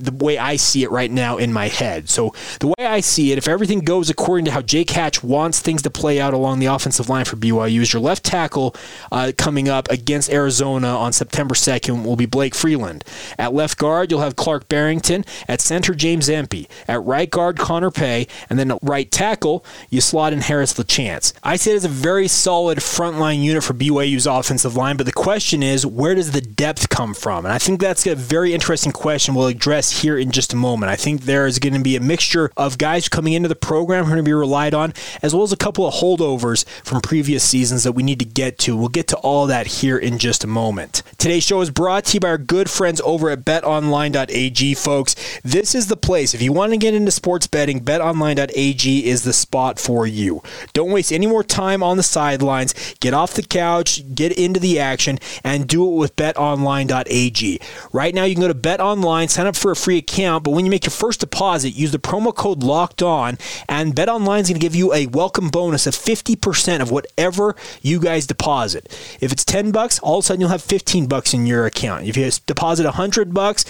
the 0.00 0.24
way 0.24 0.38
I 0.38 0.56
see 0.56 0.82
it 0.82 0.90
right 0.90 1.10
now 1.10 1.36
in 1.36 1.52
my 1.52 1.68
head. 1.68 2.08
So 2.08 2.34
the 2.60 2.68
way 2.68 2.86
I 2.86 3.00
see 3.00 3.32
it, 3.32 3.38
if 3.38 3.48
everything 3.48 3.80
goes 3.80 4.10
according 4.10 4.44
to 4.46 4.50
how 4.50 4.62
Jake 4.62 4.90
Hatch 4.90 5.22
wants 5.22 5.60
things 5.60 5.82
to 5.82 5.90
play 5.90 6.20
out 6.20 6.34
along 6.34 6.58
the 6.58 6.66
offensive 6.66 7.08
line 7.08 7.24
for 7.24 7.36
BYU, 7.36 7.80
is 7.80 7.92
your 7.92 8.02
left 8.02 8.24
tackle 8.24 8.74
uh, 9.12 9.32
coming 9.36 9.68
up 9.68 9.90
against 9.90 10.30
Arizona 10.30 10.88
on 10.88 11.12
September 11.12 11.54
2nd 11.54 12.04
will 12.04 12.16
be 12.16 12.26
Blake 12.26 12.54
Freeland. 12.54 13.04
At 13.38 13.54
left 13.54 13.78
guard, 13.78 14.10
you'll 14.10 14.20
have 14.20 14.36
Clark 14.36 14.68
Barrington. 14.68 15.24
At 15.48 15.60
center, 15.60 15.94
James 15.94 16.28
Empey. 16.28 16.68
At 16.88 17.02
right 17.02 17.30
guard, 17.30 17.58
Connor 17.58 17.90
Pay. 17.90 18.26
And 18.48 18.58
then 18.58 18.70
at 18.70 18.78
right 18.82 19.10
tackle, 19.10 19.64
you 19.88 20.00
slot 20.00 20.32
in 20.32 20.40
Harris 20.40 20.74
LaChance. 20.74 21.32
I 21.42 21.56
say 21.56 21.72
it 21.72 21.76
is 21.76 21.84
a 21.84 21.88
very 21.88 22.28
solid 22.28 22.78
frontline 22.78 23.42
unit 23.42 23.62
for 23.62 23.74
BYU's 23.74 24.26
offensive 24.26 24.76
line, 24.76 24.96
but 24.96 25.06
the 25.06 25.12
question 25.12 25.62
is, 25.62 25.84
where 25.86 26.14
does 26.14 26.32
the 26.32 26.40
depth 26.40 26.88
come 26.88 27.14
from? 27.14 27.44
And 27.44 27.52
I 27.52 27.58
think 27.58 27.80
that's 27.80 28.06
a 28.06 28.14
very 28.14 28.54
interesting 28.54 28.92
question 28.92 29.34
we'll 29.34 29.46
address 29.46 29.89
here 29.90 30.18
in 30.18 30.30
just 30.30 30.52
a 30.52 30.56
moment. 30.56 30.90
I 30.90 30.96
think 30.96 31.22
there 31.22 31.46
is 31.46 31.58
going 31.58 31.74
to 31.74 31.80
be 31.80 31.96
a 31.96 32.00
mixture 32.00 32.50
of 32.56 32.78
guys 32.78 33.08
coming 33.08 33.32
into 33.32 33.48
the 33.48 33.54
program 33.54 34.04
who 34.04 34.12
are 34.12 34.14
going 34.14 34.24
to 34.24 34.28
be 34.28 34.32
relied 34.32 34.74
on, 34.74 34.94
as 35.22 35.34
well 35.34 35.42
as 35.42 35.52
a 35.52 35.56
couple 35.56 35.86
of 35.86 35.94
holdovers 35.94 36.66
from 36.84 37.00
previous 37.00 37.42
seasons 37.42 37.84
that 37.84 37.92
we 37.92 38.02
need 38.02 38.18
to 38.18 38.24
get 38.24 38.58
to. 38.58 38.76
We'll 38.76 38.88
get 38.88 39.08
to 39.08 39.16
all 39.18 39.46
that 39.46 39.66
here 39.66 39.98
in 39.98 40.18
just 40.18 40.44
a 40.44 40.46
moment. 40.46 41.02
Today's 41.18 41.44
show 41.44 41.60
is 41.60 41.70
brought 41.70 42.06
to 42.06 42.14
you 42.14 42.20
by 42.20 42.28
our 42.28 42.38
good 42.38 42.70
friends 42.70 43.00
over 43.04 43.30
at 43.30 43.44
betonline.ag, 43.44 44.74
folks. 44.74 45.14
This 45.42 45.74
is 45.74 45.88
the 45.88 45.96
place. 45.96 46.34
If 46.34 46.42
you 46.42 46.52
want 46.52 46.72
to 46.72 46.78
get 46.78 46.94
into 46.94 47.10
sports 47.10 47.46
betting, 47.46 47.80
betonline.ag 47.84 49.06
is 49.06 49.24
the 49.24 49.32
spot 49.32 49.78
for 49.78 50.06
you. 50.06 50.42
Don't 50.72 50.90
waste 50.90 51.12
any 51.12 51.26
more 51.26 51.44
time 51.44 51.82
on 51.82 51.96
the 51.96 52.02
sidelines. 52.02 52.94
Get 53.00 53.14
off 53.14 53.34
the 53.34 53.42
couch, 53.42 54.02
get 54.14 54.32
into 54.32 54.60
the 54.60 54.78
action, 54.78 55.18
and 55.44 55.68
do 55.68 55.86
it 55.86 55.96
with 55.96 56.16
betonline.ag. 56.16 57.60
Right 57.92 58.14
now, 58.14 58.24
you 58.24 58.34
can 58.34 58.42
go 58.42 58.48
to 58.48 58.54
betonline, 58.54 59.28
sign 59.28 59.46
up 59.46 59.56
for 59.56 59.70
a 59.70 59.76
free 59.80 59.98
account, 59.98 60.44
but 60.44 60.50
when 60.50 60.64
you 60.64 60.70
make 60.70 60.84
your 60.84 60.90
first 60.90 61.20
deposit, 61.20 61.70
use 61.70 61.92
the 61.92 61.98
promo 61.98 62.34
code 62.34 62.62
locked 62.62 63.02
on, 63.02 63.38
and 63.68 63.94
betonline 63.94 64.40
is 64.40 64.48
going 64.48 64.60
to 64.60 64.64
give 64.64 64.74
you 64.74 64.92
a 64.92 65.06
welcome 65.06 65.48
bonus 65.48 65.86
of 65.86 65.94
50% 65.94 66.80
of 66.80 66.90
whatever 66.90 67.56
you 67.82 68.00
guys 68.00 68.26
deposit. 68.26 68.86
If 69.20 69.32
it's 69.32 69.44
10 69.44 69.72
bucks, 69.72 69.98
all 70.00 70.18
of 70.18 70.24
a 70.24 70.26
sudden 70.26 70.40
you'll 70.40 70.50
have 70.50 70.62
15 70.62 71.06
bucks 71.06 71.34
in 71.34 71.46
your 71.46 71.66
account. 71.66 72.06
If 72.06 72.16
you 72.16 72.30
deposit 72.46 72.84
100 72.84 73.34
bucks, 73.34 73.64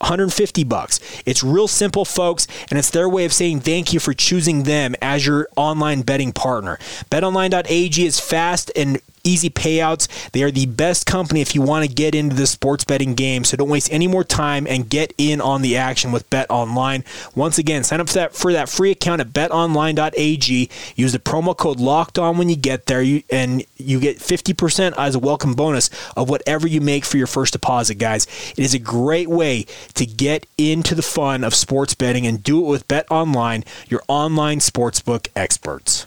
150 0.00 0.64
bucks. 0.64 1.00
It's 1.26 1.42
real 1.42 1.68
simple, 1.68 2.04
folks, 2.04 2.46
and 2.70 2.78
it's 2.78 2.90
their 2.90 3.08
way 3.08 3.24
of 3.24 3.32
saying 3.32 3.60
thank 3.60 3.92
you 3.92 4.00
for 4.00 4.14
choosing 4.14 4.62
them 4.62 4.94
as 5.02 5.26
your 5.26 5.48
online 5.56 6.02
betting 6.02 6.32
partner. 6.32 6.78
BetOnline.ag 7.10 8.06
is 8.06 8.20
fast 8.20 8.70
and 8.76 9.00
easy 9.28 9.50
payouts. 9.50 10.08
They 10.32 10.42
are 10.42 10.50
the 10.50 10.66
best 10.66 11.06
company 11.06 11.40
if 11.40 11.54
you 11.54 11.62
want 11.62 11.86
to 11.86 11.94
get 11.94 12.14
into 12.14 12.34
the 12.34 12.46
sports 12.46 12.84
betting 12.84 13.14
game. 13.14 13.44
So 13.44 13.56
don't 13.56 13.68
waste 13.68 13.92
any 13.92 14.08
more 14.08 14.24
time 14.24 14.66
and 14.66 14.88
get 14.88 15.12
in 15.18 15.40
on 15.40 15.62
the 15.62 15.76
action 15.76 16.12
with 16.12 16.28
Bet 16.30 16.46
Online. 16.48 17.04
Once 17.34 17.58
again, 17.58 17.84
sign 17.84 18.00
up 18.00 18.08
for 18.08 18.14
that 18.14 18.34
for 18.34 18.52
that 18.52 18.68
free 18.68 18.90
account 18.90 19.20
at 19.20 19.28
betonline.ag. 19.28 20.70
Use 20.96 21.12
the 21.12 21.18
promo 21.18 21.56
code 21.56 21.78
locked 21.78 22.18
on 22.18 22.38
when 22.38 22.48
you 22.48 22.56
get 22.56 22.86
there 22.86 23.02
you, 23.02 23.22
and 23.30 23.64
you 23.76 24.00
get 24.00 24.18
50% 24.18 24.94
as 24.96 25.14
a 25.14 25.18
welcome 25.18 25.54
bonus 25.54 25.90
of 26.16 26.30
whatever 26.30 26.66
you 26.66 26.80
make 26.80 27.04
for 27.04 27.16
your 27.16 27.26
first 27.26 27.52
deposit, 27.52 27.96
guys. 27.96 28.26
It 28.56 28.64
is 28.64 28.74
a 28.74 28.78
great 28.78 29.28
way 29.28 29.66
to 29.94 30.06
get 30.06 30.46
into 30.56 30.94
the 30.94 31.02
fun 31.02 31.44
of 31.44 31.54
sports 31.54 31.94
betting 31.94 32.26
and 32.26 32.42
do 32.42 32.64
it 32.64 32.68
with 32.68 32.88
Bet 32.88 33.06
Online, 33.10 33.64
your 33.88 34.02
online 34.08 34.58
sportsbook 34.58 35.28
experts. 35.36 36.06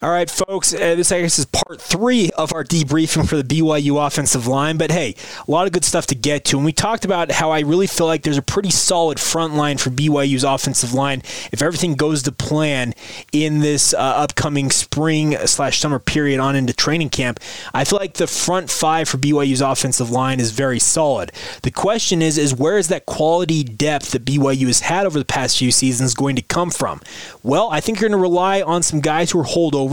All 0.00 0.10
right, 0.10 0.30
folks, 0.30 0.72
uh, 0.72 0.94
this 0.94 1.10
I 1.10 1.22
guess 1.22 1.40
is 1.40 1.46
part 1.46 1.80
three 1.80 2.30
of 2.38 2.52
our 2.52 2.62
debriefing 2.62 3.28
for 3.28 3.34
the 3.34 3.42
BYU 3.42 4.06
offensive 4.06 4.46
line. 4.46 4.76
But 4.76 4.92
hey, 4.92 5.16
a 5.48 5.50
lot 5.50 5.66
of 5.66 5.72
good 5.72 5.84
stuff 5.84 6.06
to 6.06 6.14
get 6.14 6.44
to. 6.44 6.56
And 6.56 6.64
we 6.64 6.70
talked 6.72 7.04
about 7.04 7.32
how 7.32 7.50
I 7.50 7.62
really 7.62 7.88
feel 7.88 8.06
like 8.06 8.22
there's 8.22 8.38
a 8.38 8.42
pretty 8.42 8.70
solid 8.70 9.18
front 9.18 9.56
line 9.56 9.76
for 9.76 9.90
BYU's 9.90 10.44
offensive 10.44 10.94
line 10.94 11.24
if 11.50 11.62
everything 11.62 11.96
goes 11.96 12.22
to 12.22 12.30
plan 12.30 12.94
in 13.32 13.58
this 13.58 13.92
uh, 13.92 13.96
upcoming 13.96 14.70
spring 14.70 15.36
slash 15.46 15.80
summer 15.80 15.98
period 15.98 16.38
on 16.38 16.54
into 16.54 16.72
training 16.72 17.10
camp. 17.10 17.40
I 17.74 17.82
feel 17.82 17.98
like 17.98 18.14
the 18.14 18.28
front 18.28 18.70
five 18.70 19.08
for 19.08 19.18
BYU's 19.18 19.60
offensive 19.60 20.10
line 20.12 20.38
is 20.38 20.52
very 20.52 20.78
solid. 20.78 21.32
The 21.64 21.72
question 21.72 22.22
is, 22.22 22.38
is 22.38 22.54
where 22.54 22.78
is 22.78 22.86
that 22.86 23.06
quality 23.06 23.64
depth 23.64 24.12
that 24.12 24.24
BYU 24.24 24.68
has 24.68 24.78
had 24.78 25.06
over 25.06 25.18
the 25.18 25.24
past 25.24 25.58
few 25.58 25.72
seasons 25.72 26.14
going 26.14 26.36
to 26.36 26.42
come 26.42 26.70
from? 26.70 27.00
Well, 27.42 27.68
I 27.72 27.80
think 27.80 27.98
you're 27.98 28.08
going 28.08 28.16
to 28.16 28.22
rely 28.22 28.62
on 28.62 28.84
some 28.84 29.00
guys 29.00 29.32
who 29.32 29.40
are 29.40 29.44
holdovers 29.44 29.87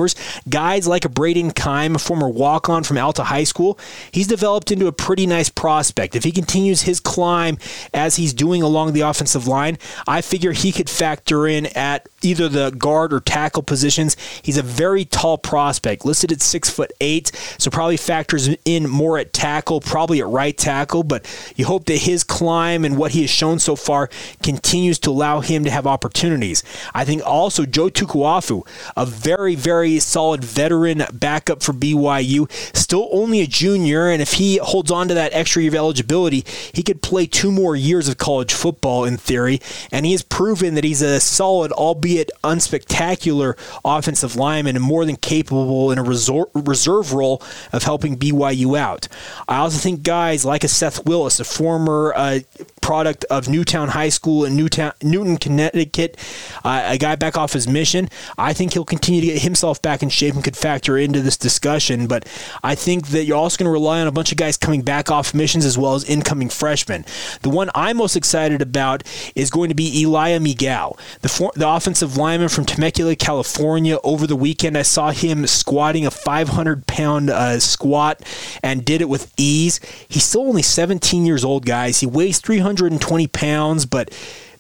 Guys 0.50 0.88
like 0.88 1.06
a 1.06 1.10
Brayden 1.10 1.56
Keim, 1.56 1.96
a 1.96 2.00
former 2.00 2.30
walk 2.30 2.70
on 2.70 2.84
from 2.84 2.98
Alta 2.98 3.24
High 3.24 3.44
School, 3.44 3.80
he's 4.12 4.28
developed 4.28 4.72
into 4.72 4.88
a 4.88 4.92
pretty 4.92 5.26
nice 5.26 5.50
prospect. 5.50 6.16
If 6.16 6.24
he 6.24 6.32
continues 6.32 6.84
his 6.84 7.00
climb 7.00 7.58
as 7.94 8.18
he's 8.18 8.34
doing 8.34 8.62
along 8.62 8.94
the 8.94 9.02
offensive 9.02 9.48
line, 9.48 9.78
I 10.08 10.22
figure 10.22 10.52
he 10.52 10.72
could 10.72 10.90
factor 10.90 11.48
in 11.48 11.68
at 11.78 12.08
either 12.22 12.50
the 12.50 12.72
guard 12.72 13.14
or 13.14 13.20
tackle 13.20 13.64
positions. 13.64 14.18
He's 14.42 14.58
a 14.58 14.64
very 14.64 15.06
tall 15.06 15.38
prospect, 15.38 16.06
listed 16.06 16.32
at 16.32 16.42
six 16.42 16.70
foot 16.70 16.92
eight, 17.02 17.32
so 17.58 17.70
probably 17.70 17.98
factors 17.98 18.50
in 18.66 18.90
more 18.90 19.18
at 19.18 19.34
tackle, 19.34 19.82
probably 19.82 20.20
at 20.20 20.28
right 20.28 20.58
tackle. 20.58 21.04
But 21.04 21.26
you 21.56 21.66
hope 21.66 21.86
that 21.86 21.98
his 21.98 22.24
climb 22.24 22.84
and 22.86 22.98
what 22.98 23.12
he 23.12 23.22
has 23.22 23.30
shown 23.30 23.60
so 23.60 23.76
far 23.76 24.10
continues 24.42 25.00
to 25.00 25.10
allow 25.12 25.42
him 25.42 25.64
to 25.64 25.70
have 25.70 25.88
opportunities. 25.88 26.64
I 26.94 27.06
think 27.06 27.22
also 27.26 27.66
Joe 27.66 27.90
Tukuafu, 27.90 28.68
a 28.98 29.06
very, 29.06 29.56
very 29.56 29.85
very 29.86 30.00
solid 30.00 30.44
veteran 30.44 31.04
backup 31.14 31.62
for 31.62 31.72
BYU. 31.72 32.52
Still 32.76 33.08
only 33.12 33.42
a 33.42 33.48
junior, 33.48 34.10
and 34.10 34.20
if 34.20 34.34
he 34.34 34.58
holds 34.58 34.90
on 34.90 35.08
to 35.10 35.14
that 35.14 35.32
extra 35.34 35.62
year 35.62 35.70
of 35.70 35.76
eligibility, 35.76 36.44
he 36.74 36.82
could 36.82 37.04
play 37.04 37.28
two 37.28 37.52
more 37.52 37.76
years 37.76 38.08
of 38.08 38.18
college 38.18 38.52
football 38.52 39.06
in 39.06 39.16
theory. 39.16 39.62
And 39.92 40.04
he 40.04 40.14
has 40.14 40.24
proven 40.24 40.74
that 40.74 40.84
he's 40.84 41.04
a 41.04 41.20
solid, 41.20 41.72
albeit 41.72 42.32
unspectacular, 42.44 43.56
offensive 43.84 44.36
lineman 44.36 44.76
and 44.76 44.84
more 44.84 45.06
than 45.06 45.18
capable 45.18 45.92
in 45.92 46.00
a 46.00 46.04
reserve 46.04 47.14
role 47.14 47.44
of 47.72 47.84
helping 47.84 48.18
BYU 48.18 48.78
out. 48.78 49.08
I 49.48 49.58
also 49.58 49.78
think 49.78 50.02
guys 50.02 50.46
like 50.46 50.64
a 50.64 50.68
Seth 50.68 51.06
Willis, 51.06 51.40
a 51.40 51.44
former 51.44 52.12
uh, 52.16 52.40
product 52.86 53.26
of 53.32 53.50
Newtown 53.50 53.88
High 53.88 54.10
School 54.10 54.46
in 54.46 54.56
Newtown, 54.56 54.94
Newton, 55.02 55.38
Connecticut, 55.38 56.20
uh, 56.64 56.84
a 56.86 57.00
guy 57.00 57.16
back 57.16 57.36
off 57.36 57.52
his 57.52 57.68
mission. 57.68 58.10
I 58.38 58.54
think 58.54 58.74
he'll 58.74 58.86
continue 58.86 59.22
to 59.22 59.28
get 59.28 59.42
himself 59.42 59.82
back 59.82 60.04
in 60.04 60.10
shape 60.10 60.36
and 60.36 60.44
could 60.44 60.56
factor 60.56 60.96
into 60.96 61.20
this 61.22 61.36
discussion. 61.36 62.06
But 62.06 62.28
I 62.64 62.76
think 62.76 63.08
that 63.08 63.24
you're 63.24 63.38
also 63.38 63.58
going 63.58 63.66
to 63.66 63.72
rely 63.72 64.02
on 64.02 64.06
a 64.06 64.12
bunch 64.12 64.32
of 64.32 64.38
guys 64.38 64.56
coming 64.56 64.84
back 64.84 65.10
off 65.10 65.34
missions 65.34 65.66
as 65.66 65.80
well 65.80 65.96
as 65.96 66.04
incoming 66.04 66.50
freshmen. 66.50 67.06
The 67.42 67.50
one 67.50 67.72
I'm 67.74 67.98
most 67.98 68.16
excited 68.16 68.62
about 68.62 69.02
is 69.34 69.50
going 69.50 69.70
to 69.70 69.76
be 69.76 70.04
Elia 70.04 70.40
Migao, 70.40 70.96
the, 71.22 71.30
for, 71.30 71.52
the 71.56 71.68
offensive 71.68 72.18
lineman 72.18 72.50
from 72.50 72.66
Temecula, 72.66 73.16
California. 73.16 73.98
Over 74.04 74.28
the 74.28 74.36
weekend, 74.36 74.78
I 74.78 74.84
saw 74.84 75.10
him 75.10 75.48
squatting 75.48 76.06
a 76.06 76.12
500 76.12 76.86
pound 76.86 77.32
uh, 77.32 77.60
squat 77.60 78.22
and 78.62 78.86
did 78.86 79.02
it 79.02 79.10
with 79.10 79.34
ease. 79.38 79.80
He's 80.08 80.24
still 80.24 80.42
only 80.42 80.62
17 80.62 81.26
years 81.26 81.44
old, 81.44 81.66
guys. 81.66 82.02
He 82.02 82.06
weighs 82.06 82.38
300. 82.38 82.75
120 82.76 83.28
pounds, 83.28 83.86
but 83.86 84.12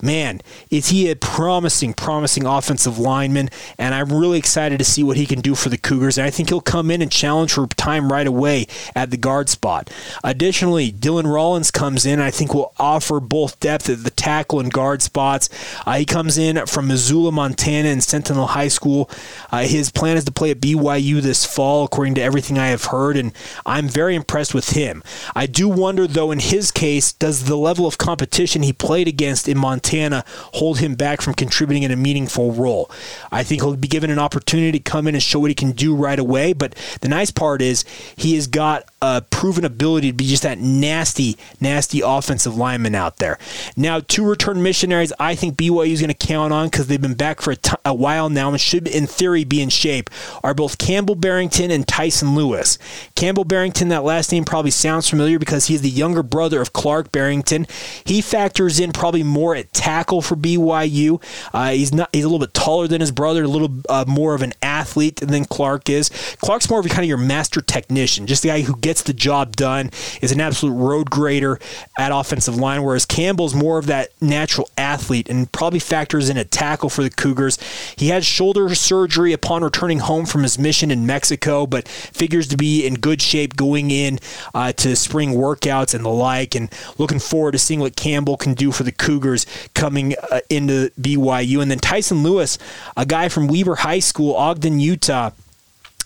man, 0.05 0.41
is 0.69 0.89
he 0.89 1.09
a 1.09 1.15
promising, 1.15 1.93
promising 1.93 2.45
offensive 2.45 2.99
lineman, 2.99 3.49
and 3.77 3.95
I'm 3.95 4.13
really 4.13 4.37
excited 4.37 4.79
to 4.79 4.85
see 4.85 5.03
what 5.03 5.17
he 5.17 5.25
can 5.25 5.41
do 5.41 5.55
for 5.55 5.69
the 5.69 5.77
Cougars. 5.77 6.17
And 6.17 6.27
I 6.27 6.29
think 6.29 6.49
he'll 6.49 6.61
come 6.61 6.91
in 6.91 7.01
and 7.01 7.11
challenge 7.11 7.53
for 7.53 7.67
time 7.67 8.11
right 8.11 8.27
away 8.27 8.67
at 8.95 9.11
the 9.11 9.17
guard 9.17 9.49
spot. 9.49 9.89
Additionally, 10.23 10.91
Dylan 10.91 11.31
Rollins 11.31 11.71
comes 11.71 12.05
in. 12.05 12.19
I 12.19 12.31
think 12.31 12.53
will 12.53 12.73
offer 12.77 13.19
both 13.19 13.59
depth 13.59 13.89
at 13.89 14.03
the 14.03 14.11
tackle 14.11 14.59
and 14.59 14.71
guard 14.71 15.01
spots. 15.01 15.49
Uh, 15.85 15.95
he 15.95 16.05
comes 16.05 16.37
in 16.37 16.63
from 16.67 16.87
Missoula, 16.87 17.31
Montana, 17.31 17.89
and 17.89 18.03
Sentinel 18.03 18.47
High 18.47 18.67
School. 18.67 19.09
Uh, 19.51 19.63
his 19.63 19.91
plan 19.91 20.17
is 20.17 20.25
to 20.25 20.31
play 20.31 20.51
at 20.51 20.61
BYU 20.61 21.21
this 21.21 21.45
fall, 21.45 21.83
according 21.83 22.15
to 22.15 22.21
everything 22.21 22.59
I 22.59 22.67
have 22.67 22.85
heard, 22.85 23.17
and 23.17 23.33
I'm 23.65 23.87
very 23.87 24.15
impressed 24.15 24.53
with 24.53 24.71
him. 24.71 25.03
I 25.35 25.47
do 25.47 25.67
wonder, 25.67 26.07
though, 26.07 26.31
in 26.31 26.39
his 26.39 26.71
case, 26.71 27.11
does 27.11 27.45
the 27.45 27.57
level 27.57 27.87
of 27.87 27.97
competition 27.97 28.63
he 28.63 28.73
played 28.73 29.07
against 29.07 29.47
in 29.47 29.57
Montana 29.57 29.94
Montana 29.95 30.25
hold 30.53 30.79
him 30.79 30.95
back 30.95 31.21
from 31.21 31.33
contributing 31.33 31.83
in 31.83 31.91
a 31.91 31.95
meaningful 31.95 32.51
role. 32.51 32.91
I 33.31 33.43
think 33.43 33.61
he'll 33.61 33.75
be 33.75 33.87
given 33.87 34.09
an 34.09 34.19
opportunity 34.19 34.73
to 34.73 34.79
come 34.79 35.07
in 35.07 35.15
and 35.15 35.23
show 35.23 35.39
what 35.39 35.49
he 35.49 35.55
can 35.55 35.71
do 35.71 35.95
right 35.95 36.19
away. 36.19 36.53
But 36.53 36.75
the 37.01 37.09
nice 37.09 37.31
part 37.31 37.61
is 37.61 37.85
he 38.15 38.35
has 38.35 38.47
got 38.47 38.89
a 39.05 39.21
proven 39.21 39.63
ability 39.63 40.09
to 40.09 40.13
be 40.13 40.25
just 40.25 40.43
that 40.43 40.57
nasty, 40.57 41.37
nasty 41.61 42.01
offensive 42.03 42.57
lineman 42.57 42.95
out 42.95 43.17
there. 43.17 43.37
Now, 43.77 43.99
two 43.99 44.25
return 44.25 44.63
missionaries 44.63 45.13
I 45.19 45.35
think 45.35 45.55
BYU 45.55 45.91
is 45.91 46.01
going 46.01 46.13
to 46.13 46.27
count 46.27 46.51
on 46.51 46.67
because 46.67 46.87
they've 46.87 47.01
been 47.01 47.13
back 47.13 47.39
for 47.39 47.51
a, 47.51 47.55
t- 47.55 47.75
a 47.85 47.93
while 47.93 48.29
now 48.29 48.49
and 48.49 48.59
should, 48.59 48.87
in 48.87 49.05
theory, 49.05 49.43
be 49.43 49.61
in 49.61 49.69
shape 49.69 50.09
are 50.43 50.55
both 50.55 50.79
Campbell 50.79 51.15
Barrington 51.15 51.69
and 51.69 51.87
Tyson 51.87 52.33
Lewis. 52.33 52.79
Campbell 53.15 53.43
Barrington, 53.43 53.89
that 53.89 54.03
last 54.03 54.31
name 54.31 54.43
probably 54.43 54.71
sounds 54.71 55.07
familiar 55.07 55.37
because 55.37 55.67
he's 55.67 55.81
the 55.81 55.89
younger 55.89 56.23
brother 56.23 56.59
of 56.59 56.73
Clark 56.73 57.11
Barrington. 57.11 57.67
He 58.05 58.21
factors 58.21 58.79
in 58.79 58.91
probably 58.91 59.23
more 59.23 59.55
at 59.55 59.71
tackle 59.71 60.23
for 60.23 60.35
BYU. 60.35 61.21
Uh, 61.53 61.71
he's 61.71 61.93
not 61.93 62.09
he's 62.11 62.23
a 62.23 62.27
little 62.27 62.45
bit 62.45 62.55
taller 62.55 62.87
than 62.87 63.01
his 63.01 63.11
brother, 63.11 63.43
a 63.43 63.47
little 63.47 63.69
uh, 63.87 64.05
more 64.07 64.33
of 64.33 64.41
an 64.41 64.53
athlete 64.63 64.74
than 65.17 65.45
Clark 65.45 65.89
is. 65.89 66.09
Clark's 66.41 66.69
more 66.69 66.79
of 66.79 66.85
kind 66.87 66.99
of 66.99 67.09
your 67.09 67.17
master 67.17 67.61
technician, 67.61 68.25
just 68.25 68.41
the 68.41 68.49
guy 68.49 68.61
who 68.61 68.75
gets 68.77 68.95
gets 68.95 69.03
the 69.03 69.13
job 69.13 69.57
done, 69.57 69.91
is 70.21 70.31
an 70.31 70.39
absolute 70.39 70.73
road 70.73 71.09
grader 71.09 71.59
at 71.99 72.13
offensive 72.13 72.55
line, 72.55 72.81
whereas 72.81 73.05
Campbell's 73.05 73.53
more 73.53 73.77
of 73.77 73.87
that 73.87 74.09
natural 74.21 74.69
athlete 74.77 75.27
and 75.27 75.51
probably 75.51 75.79
factors 75.79 76.29
in 76.29 76.37
a 76.37 76.45
tackle 76.45 76.89
for 76.89 77.03
the 77.03 77.09
Cougars. 77.09 77.57
He 77.97 78.07
had 78.07 78.23
shoulder 78.23 78.73
surgery 78.73 79.33
upon 79.33 79.65
returning 79.65 79.99
home 79.99 80.25
from 80.25 80.43
his 80.43 80.57
mission 80.57 80.91
in 80.91 81.05
Mexico, 81.05 81.67
but 81.67 81.89
figures 81.89 82.47
to 82.47 82.57
be 82.57 82.85
in 82.85 82.93
good 82.93 83.21
shape 83.21 83.57
going 83.57 83.91
in 83.91 84.17
uh, 84.53 84.71
to 84.73 84.95
spring 84.95 85.31
workouts 85.31 85.93
and 85.93 86.05
the 86.05 86.09
like, 86.09 86.55
and 86.55 86.71
looking 86.97 87.19
forward 87.19 87.51
to 87.51 87.59
seeing 87.59 87.81
what 87.81 87.97
Campbell 87.97 88.37
can 88.37 88.53
do 88.53 88.71
for 88.71 88.83
the 88.83 88.93
Cougars 88.93 89.45
coming 89.73 90.15
uh, 90.31 90.39
into 90.49 90.89
BYU. 91.01 91.61
And 91.61 91.69
then 91.69 91.79
Tyson 91.79 92.23
Lewis, 92.23 92.57
a 92.95 93.05
guy 93.05 93.27
from 93.27 93.47
Weber 93.47 93.75
High 93.75 93.99
School, 93.99 94.35
Ogden, 94.35 94.64
Utah. 94.79 95.31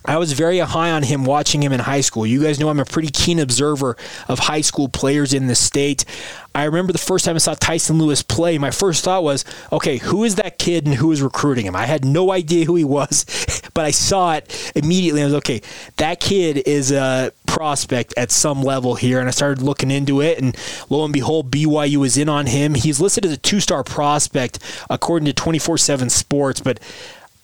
I 0.05 0.17
was 0.17 0.31
very 0.31 0.59
high 0.59 0.91
on 0.91 1.03
him 1.03 1.25
watching 1.25 1.61
him 1.61 1.73
in 1.73 1.81
high 1.81 1.99
school. 2.01 2.25
You 2.25 2.41
guys 2.41 2.57
know 2.57 2.69
I'm 2.69 2.79
a 2.79 2.85
pretty 2.85 3.09
keen 3.09 3.37
observer 3.37 3.97
of 4.29 4.39
high 4.39 4.61
school 4.61 4.87
players 4.87 5.33
in 5.33 5.47
the 5.47 5.55
state. 5.55 6.05
I 6.55 6.63
remember 6.63 6.93
the 6.93 6.97
first 6.97 7.25
time 7.25 7.35
I 7.35 7.39
saw 7.39 7.53
Tyson 7.53 7.97
Lewis 7.99 8.23
play, 8.23 8.57
my 8.57 8.71
first 8.71 9.03
thought 9.03 9.23
was, 9.23 9.43
okay, 9.73 9.97
who 9.97 10.23
is 10.23 10.35
that 10.35 10.57
kid 10.57 10.85
and 10.85 10.95
who 10.95 11.11
is 11.11 11.21
recruiting 11.21 11.65
him? 11.65 11.75
I 11.75 11.85
had 11.85 12.05
no 12.05 12.31
idea 12.31 12.65
who 12.65 12.75
he 12.75 12.85
was, 12.85 13.25
but 13.73 13.83
I 13.83 13.91
saw 13.91 14.35
it 14.35 14.71
immediately. 14.73 15.21
I 15.21 15.25
was 15.25 15.33
okay, 15.35 15.61
that 15.97 16.21
kid 16.21 16.63
is 16.65 16.91
a 16.91 17.33
prospect 17.45 18.13
at 18.15 18.31
some 18.31 18.63
level 18.63 18.95
here. 18.95 19.19
And 19.19 19.27
I 19.27 19.31
started 19.31 19.61
looking 19.61 19.91
into 19.91 20.21
it, 20.21 20.39
and 20.39 20.57
lo 20.89 21.03
and 21.03 21.13
behold, 21.13 21.51
BYU 21.51 21.97
was 21.97 22.17
in 22.17 22.29
on 22.29 22.45
him. 22.45 22.73
He's 22.73 23.01
listed 23.01 23.25
as 23.25 23.33
a 23.33 23.37
two 23.37 23.59
star 23.59 23.83
prospect 23.83 24.59
according 24.89 25.25
to 25.25 25.33
24 25.33 25.77
7 25.77 26.09
Sports, 26.09 26.61
but 26.61 26.79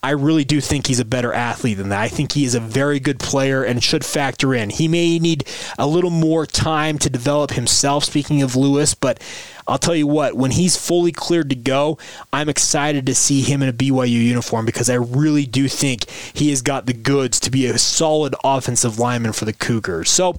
I 0.06 0.12
really 0.12 0.44
do 0.44 0.62
think 0.62 0.86
he's 0.86 1.00
a 1.00 1.06
better 1.06 1.34
athlete 1.34 1.78
than 1.78 1.90
that. 1.90 2.00
I 2.00 2.10
think 2.10 2.34
he 2.34 2.46
is 2.46 2.54
a 2.54 2.60
very 2.60 3.00
good 3.00 3.20
player 3.20 3.64
and 3.64 3.84
should 3.84 4.06
factor 4.06 4.54
in. 4.54 4.70
He 4.70 4.88
may 4.88 5.18
need 5.18 5.48
a 5.80 5.88
little 5.88 6.12
more 6.12 6.46
time 6.46 7.00
to 7.00 7.10
develop 7.10 7.54
himself, 7.54 8.04
speaking 8.04 8.44
of 8.44 8.56
Lewis, 8.56 8.94
but 8.94 9.20
I'll 9.68 9.80
tell 9.80 9.96
you 9.96 10.06
what, 10.06 10.36
when 10.36 10.52
he's 10.52 10.78
fully 10.78 11.12
cleared 11.12 11.50
to 11.50 11.56
go, 11.56 11.98
I'm 12.32 12.50
excited 12.50 13.08
to 13.08 13.16
see 13.16 13.42
him 13.42 13.64
in 13.64 13.70
a 13.70 13.74
BYU 13.74 14.12
uniform 14.12 14.68
because 14.68 14.92
I 14.92 14.96
really 14.96 15.48
do 15.48 15.68
think 15.68 16.08
he 16.08 16.52
has 16.52 16.62
got 16.62 16.86
the 16.86 16.94
goods 16.94 17.40
to 17.40 17.50
be 17.50 17.66
a 17.66 17.76
solid 17.80 18.36
offensive 18.44 19.00
lineman 19.00 19.34
for 19.34 19.46
the 19.46 19.54
Cougars. 19.54 20.12
So, 20.12 20.36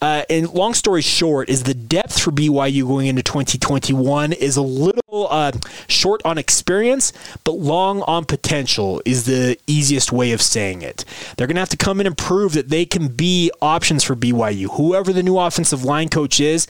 uh, 0.00 0.22
and 0.30 0.48
long 0.50 0.74
story 0.74 1.02
short, 1.02 1.48
is 1.48 1.64
the 1.64 1.74
depth 1.74 2.20
for 2.20 2.30
BYU 2.30 2.86
going 2.86 3.06
into 3.06 3.22
2021 3.22 4.32
is 4.32 4.56
a 4.56 4.62
little 4.62 5.28
uh, 5.30 5.52
short 5.88 6.22
on 6.24 6.38
experience, 6.38 7.12
but 7.44 7.52
long 7.52 8.02
on 8.02 8.24
potential 8.24 9.02
is 9.04 9.26
the 9.26 9.58
easiest 9.66 10.12
way 10.12 10.32
of 10.32 10.40
saying 10.40 10.82
it. 10.82 11.04
They're 11.36 11.46
going 11.46 11.56
to 11.56 11.60
have 11.60 11.68
to 11.70 11.76
come 11.76 12.00
in 12.00 12.06
and 12.06 12.16
prove 12.16 12.52
that 12.52 12.68
they 12.68 12.86
can 12.86 13.08
be 13.08 13.50
options 13.60 14.04
for 14.04 14.14
BYU. 14.14 14.76
Whoever 14.76 15.12
the 15.12 15.22
new 15.22 15.38
offensive 15.38 15.84
line 15.84 16.08
coach 16.08 16.38
is, 16.38 16.66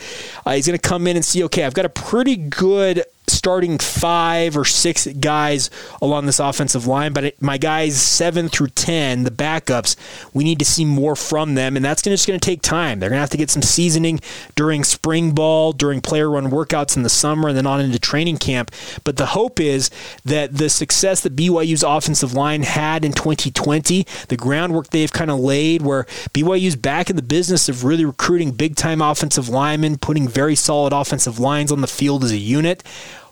uh, 0.47 0.53
he's 0.53 0.67
going 0.67 0.79
to 0.79 0.89
come 0.89 1.07
in 1.07 1.17
and 1.17 1.25
see, 1.25 1.45
okay, 1.45 1.65
I've 1.65 1.75
got 1.75 1.85
a 1.85 1.91
pretty 1.91 2.37
good 2.37 3.05
starting 3.29 3.79
five 3.79 4.57
or 4.57 4.65
six 4.65 5.07
guys 5.07 5.71
along 6.01 6.27
this 6.27 6.41
offensive 6.41 6.87
line, 6.87 7.13
but 7.13 7.25
it, 7.25 7.43
my 7.43 7.59
guys 7.59 8.01
seven 8.01 8.49
through 8.49 8.69
ten, 8.69 9.25
the 9.25 9.31
backups, 9.31 9.97
we 10.33 10.45
need 10.45 10.59
to 10.59 10.65
see 10.65 10.85
more 10.85 11.17
from 11.17 11.55
them, 11.55 11.77
and 11.77 11.85
that's 11.85 12.03
gonna, 12.03 12.17
just 12.17 12.27
going 12.27 12.39
to 12.39 12.45
take 12.45 12.63
time. 12.63 13.01
They're 13.01 13.11
going 13.11 13.19
to 13.19 13.21
have 13.21 13.31
to 13.31 13.37
get 13.37 13.51
some 13.51 13.63
seasoning 13.63 14.21
during 14.55 14.85
spring 14.85 15.33
ball, 15.33 15.73
during 15.73 16.01
player 16.01 16.31
run 16.31 16.51
workouts 16.51 16.97
in 16.97 17.03
the 17.03 17.09
summer, 17.09 17.49
and 17.49 17.57
then 17.57 17.67
on 17.67 17.81
into 17.81 17.99
training 17.99 18.39
camp. 18.39 18.71
But 19.05 19.17
the 19.17 19.27
hope 19.27 19.61
is 19.61 19.91
that 20.25 20.57
the 20.57 20.69
success 20.69 21.21
that 21.23 21.37
BYU's 21.37 21.83
offensive 21.83 22.35
line 22.35 22.63
had 22.63 23.05
in 23.05 23.13
2020, 23.13 24.07
the 24.29 24.37
groundwork 24.37 24.89
they've 24.91 25.13
kind 25.13 25.31
of 25.31 25.39
laid, 25.39 25.83
where 25.83 26.05
BYU's 26.33 26.77
back 26.77 27.11
in 27.11 27.17
the 27.17 27.23
business 27.23 27.69
of 27.69 27.85
really 27.85 28.05
recruiting 28.05 28.53
big 28.53 28.77
time 28.77 29.01
offensive 29.01 29.49
linemen, 29.49 29.99
putting 29.99 30.29
very 30.29 30.55
solid 30.55 30.93
offensive 30.93 31.39
lines 31.39 31.73
on 31.73 31.81
the 31.81 31.87
field 31.87 32.25
as 32.25 32.33
a 32.33 32.37
unit 32.37 32.83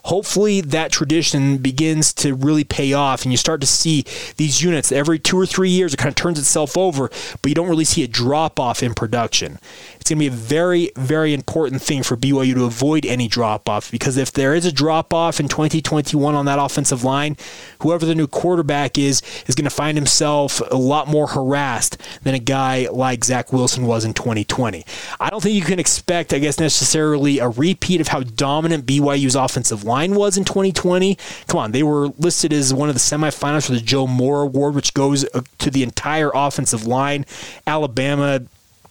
hopefully 0.07 0.61
that 0.61 0.89
tradition 0.89 1.57
begins 1.57 2.13
to 2.13 2.33
really 2.33 2.63
pay 2.63 2.93
off 2.93 3.23
and 3.23 3.31
you 3.31 3.37
start 3.37 3.59
to 3.59 3.67
see 3.67 4.05
these 4.37 4.63
units 4.63 4.89
every 4.89 5.19
two 5.19 5.37
or 5.37 5.45
three 5.45 5.69
years 5.69 5.93
it 5.93 5.97
kind 5.97 6.09
of 6.09 6.15
turns 6.15 6.39
itself 6.39 6.77
over 6.77 7.09
but 7.41 7.49
you 7.49 7.53
don't 7.53 7.67
really 7.67 7.83
see 7.83 8.03
a 8.03 8.07
drop 8.07 8.57
off 8.57 8.81
in 8.81 8.93
production 8.93 9.59
it's 10.07 10.11
going 10.11 10.19
to 10.19 10.29
be 10.31 10.35
a 10.35 10.47
very 10.47 10.91
very 10.95 11.33
important 11.33 11.81
thing 11.81 12.01
for 12.01 12.15
BYU 12.15 12.53
to 12.53 12.63
avoid 12.63 13.05
any 13.05 13.27
drop 13.27 13.67
off 13.67 13.91
because 13.91 14.15
if 14.15 14.31
there 14.31 14.55
is 14.55 14.65
a 14.65 14.71
drop 14.71 15.13
off 15.13 15.39
in 15.39 15.49
2021 15.49 16.33
on 16.33 16.45
that 16.45 16.59
offensive 16.59 17.03
line 17.03 17.35
whoever 17.81 18.05
the 18.05 18.15
new 18.15 18.27
quarterback 18.27 18.97
is 18.97 19.21
is 19.47 19.55
going 19.55 19.65
to 19.65 19.69
find 19.69 19.97
himself 19.97 20.61
a 20.71 20.77
lot 20.77 21.09
more 21.09 21.27
harassed 21.27 21.97
than 22.23 22.33
a 22.33 22.39
guy 22.39 22.87
like 22.89 23.25
Zach 23.25 23.51
Wilson 23.51 23.85
was 23.85 24.05
in 24.05 24.13
2020 24.13 24.85
I 25.19 25.29
don't 25.29 25.43
think 25.43 25.55
you 25.55 25.61
can 25.61 25.79
expect 25.79 26.33
I 26.33 26.39
guess 26.39 26.57
necessarily 26.57 27.39
a 27.39 27.49
repeat 27.49 27.99
of 27.99 28.07
how 28.07 28.21
dominant 28.21 28.85
BYU's 28.85 29.35
offensive 29.35 29.83
line 29.83 30.15
was 30.15 30.37
in 30.37 30.45
2020. 30.45 31.17
Come 31.47 31.59
on, 31.59 31.71
they 31.71 31.83
were 31.83 32.07
listed 32.17 32.53
as 32.53 32.73
one 32.73 32.87
of 32.87 32.95
the 32.95 32.99
semifinals 32.99 33.65
for 33.65 33.73
the 33.73 33.81
Joe 33.81 34.07
Moore 34.07 34.43
Award, 34.43 34.75
which 34.75 34.93
goes 34.93 35.25
uh, 35.33 35.41
to 35.57 35.69
the 35.69 35.83
entire 35.83 36.31
offensive 36.33 36.85
line. 36.85 37.25
Alabama 37.65 38.41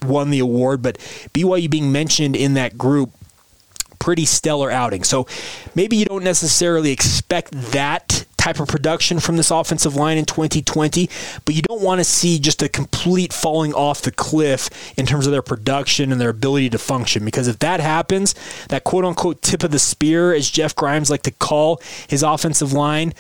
won 0.03 0.31
the 0.31 0.39
award, 0.39 0.83
but 0.83 0.99
BYU 1.33 1.71
being 1.71 1.93
mentioned 1.93 2.37
in 2.37 2.55
that 2.55 2.77
group 2.79 3.11
pretty 3.99 4.25
stellar 4.25 4.71
outing. 4.71 5.05
So 5.05 5.27
maybe 5.75 5.97
you 5.97 6.05
don't 6.05 6.25
necessarily 6.25 6.93
expect 6.93 7.51
that 7.73 8.25
type 8.47 8.61
of 8.61 8.69
production 8.69 9.19
from 9.19 9.37
this 9.37 9.51
offensive 9.51 9.97
line 9.97 10.17
in 10.17 10.25
2020, 10.25 11.11
but 11.45 11.55
you 11.55 11.63
don't 11.63 11.83
want 11.83 11.99
to 11.99 12.05
see 12.05 12.39
just 12.39 12.63
a 12.63 12.69
complete 12.69 13.33
falling 13.33 13.75
off 13.75 14.03
the 14.03 14.13
cliff 14.13 14.71
in 14.97 15.07
terms 15.07 15.27
of 15.27 15.33
their 15.33 15.43
production 15.43 16.13
and 16.13 16.21
their 16.21 16.31
ability 16.31 16.71
to 16.71 16.79
function. 16.79 17.25
Because 17.25 17.49
if 17.49 17.59
that 17.59 17.81
happens, 17.81 18.37
that 18.69 18.85
quote 18.85 19.05
unquote 19.05 19.43
tip 19.43 19.65
of 19.65 19.73
the 19.73 19.81
spear, 19.81 20.33
as 20.33 20.49
Jeff 20.49 20.77
Grimes 20.77 21.11
like 21.11 21.23
to 21.23 21.33
call 21.33 21.81
his 22.07 22.23
offensive 22.23 22.73
line, 22.73 23.13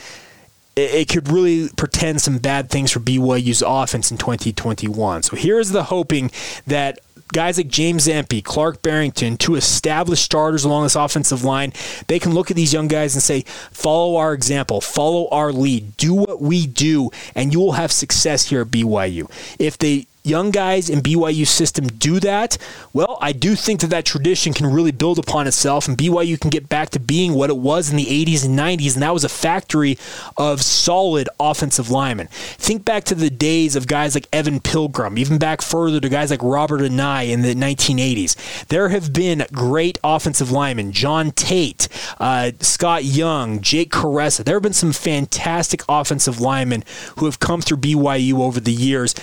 it 0.76 1.08
could 1.08 1.28
really 1.30 1.70
pretend 1.70 2.20
some 2.20 2.38
bad 2.38 2.68
things 2.68 2.92
for 2.92 3.00
BYU's 3.00 3.62
offense 3.66 4.10
in 4.10 4.18
2021. 4.18 5.22
So 5.22 5.34
here's 5.34 5.70
the 5.70 5.84
hoping 5.84 6.30
that 6.66 7.00
guys 7.32 7.56
like 7.56 7.68
James 7.68 8.06
Empey, 8.06 8.42
Clark 8.42 8.82
Barrington, 8.82 9.36
two 9.36 9.54
established 9.54 10.24
starters 10.24 10.64
along 10.64 10.84
this 10.84 10.94
offensive 10.94 11.44
line, 11.44 11.72
they 12.08 12.18
can 12.18 12.34
look 12.34 12.50
at 12.50 12.56
these 12.56 12.72
young 12.72 12.88
guys 12.88 13.14
and 13.14 13.22
say, 13.22 13.42
follow 13.72 14.16
our 14.16 14.34
example, 14.34 14.80
follow 14.80 15.28
our 15.30 15.52
lead, 15.52 15.96
do 15.96 16.14
what 16.14 16.40
we 16.40 16.66
do, 16.66 17.10
and 17.34 17.52
you 17.52 17.60
will 17.60 17.72
have 17.72 17.90
success 17.90 18.46
here 18.46 18.60
at 18.60 18.68
BYU. 18.68 19.30
If 19.58 19.78
they 19.78 20.06
young 20.26 20.50
guys 20.50 20.90
in 20.90 21.00
BYU 21.00 21.46
system 21.46 21.86
do 21.86 22.20
that, 22.20 22.58
well, 22.92 23.18
I 23.20 23.32
do 23.32 23.54
think 23.54 23.80
that 23.80 23.90
that 23.90 24.04
tradition 24.04 24.52
can 24.52 24.66
really 24.66 24.90
build 24.90 25.18
upon 25.18 25.46
itself 25.46 25.88
and 25.88 25.96
BYU 25.96 26.40
can 26.40 26.50
get 26.50 26.68
back 26.68 26.90
to 26.90 27.00
being 27.00 27.34
what 27.34 27.50
it 27.50 27.56
was 27.56 27.90
in 27.90 27.96
the 27.96 28.06
80s 28.06 28.44
and 28.44 28.58
90s, 28.58 28.94
and 28.94 29.02
that 29.02 29.14
was 29.14 29.24
a 29.24 29.28
factory 29.28 29.98
of 30.36 30.62
solid 30.62 31.28
offensive 31.38 31.90
linemen. 31.90 32.28
Think 32.30 32.84
back 32.84 33.04
to 33.04 33.14
the 33.14 33.30
days 33.30 33.76
of 33.76 33.86
guys 33.86 34.14
like 34.14 34.26
Evan 34.32 34.60
Pilgrim, 34.60 35.18
even 35.18 35.38
back 35.38 35.62
further 35.62 36.00
to 36.00 36.08
guys 36.08 36.30
like 36.30 36.42
Robert 36.42 36.80
Anae 36.80 37.30
in 37.30 37.42
the 37.42 37.54
1980s. 37.54 38.66
There 38.68 38.88
have 38.88 39.12
been 39.12 39.46
great 39.52 39.98
offensive 40.02 40.50
linemen, 40.50 40.92
John 40.92 41.30
Tait, 41.30 41.88
uh, 42.18 42.52
Scott 42.60 43.04
Young, 43.04 43.60
Jake 43.60 43.90
Kuresa. 43.90 44.44
There 44.44 44.56
have 44.56 44.62
been 44.62 44.72
some 44.72 44.92
fantastic 44.92 45.82
offensive 45.88 46.40
linemen 46.40 46.84
who 47.18 47.26
have 47.26 47.40
come 47.40 47.60
through 47.60 47.78
BYU 47.78 48.40
over 48.40 48.60
the 48.60 48.72
years. 48.72 49.14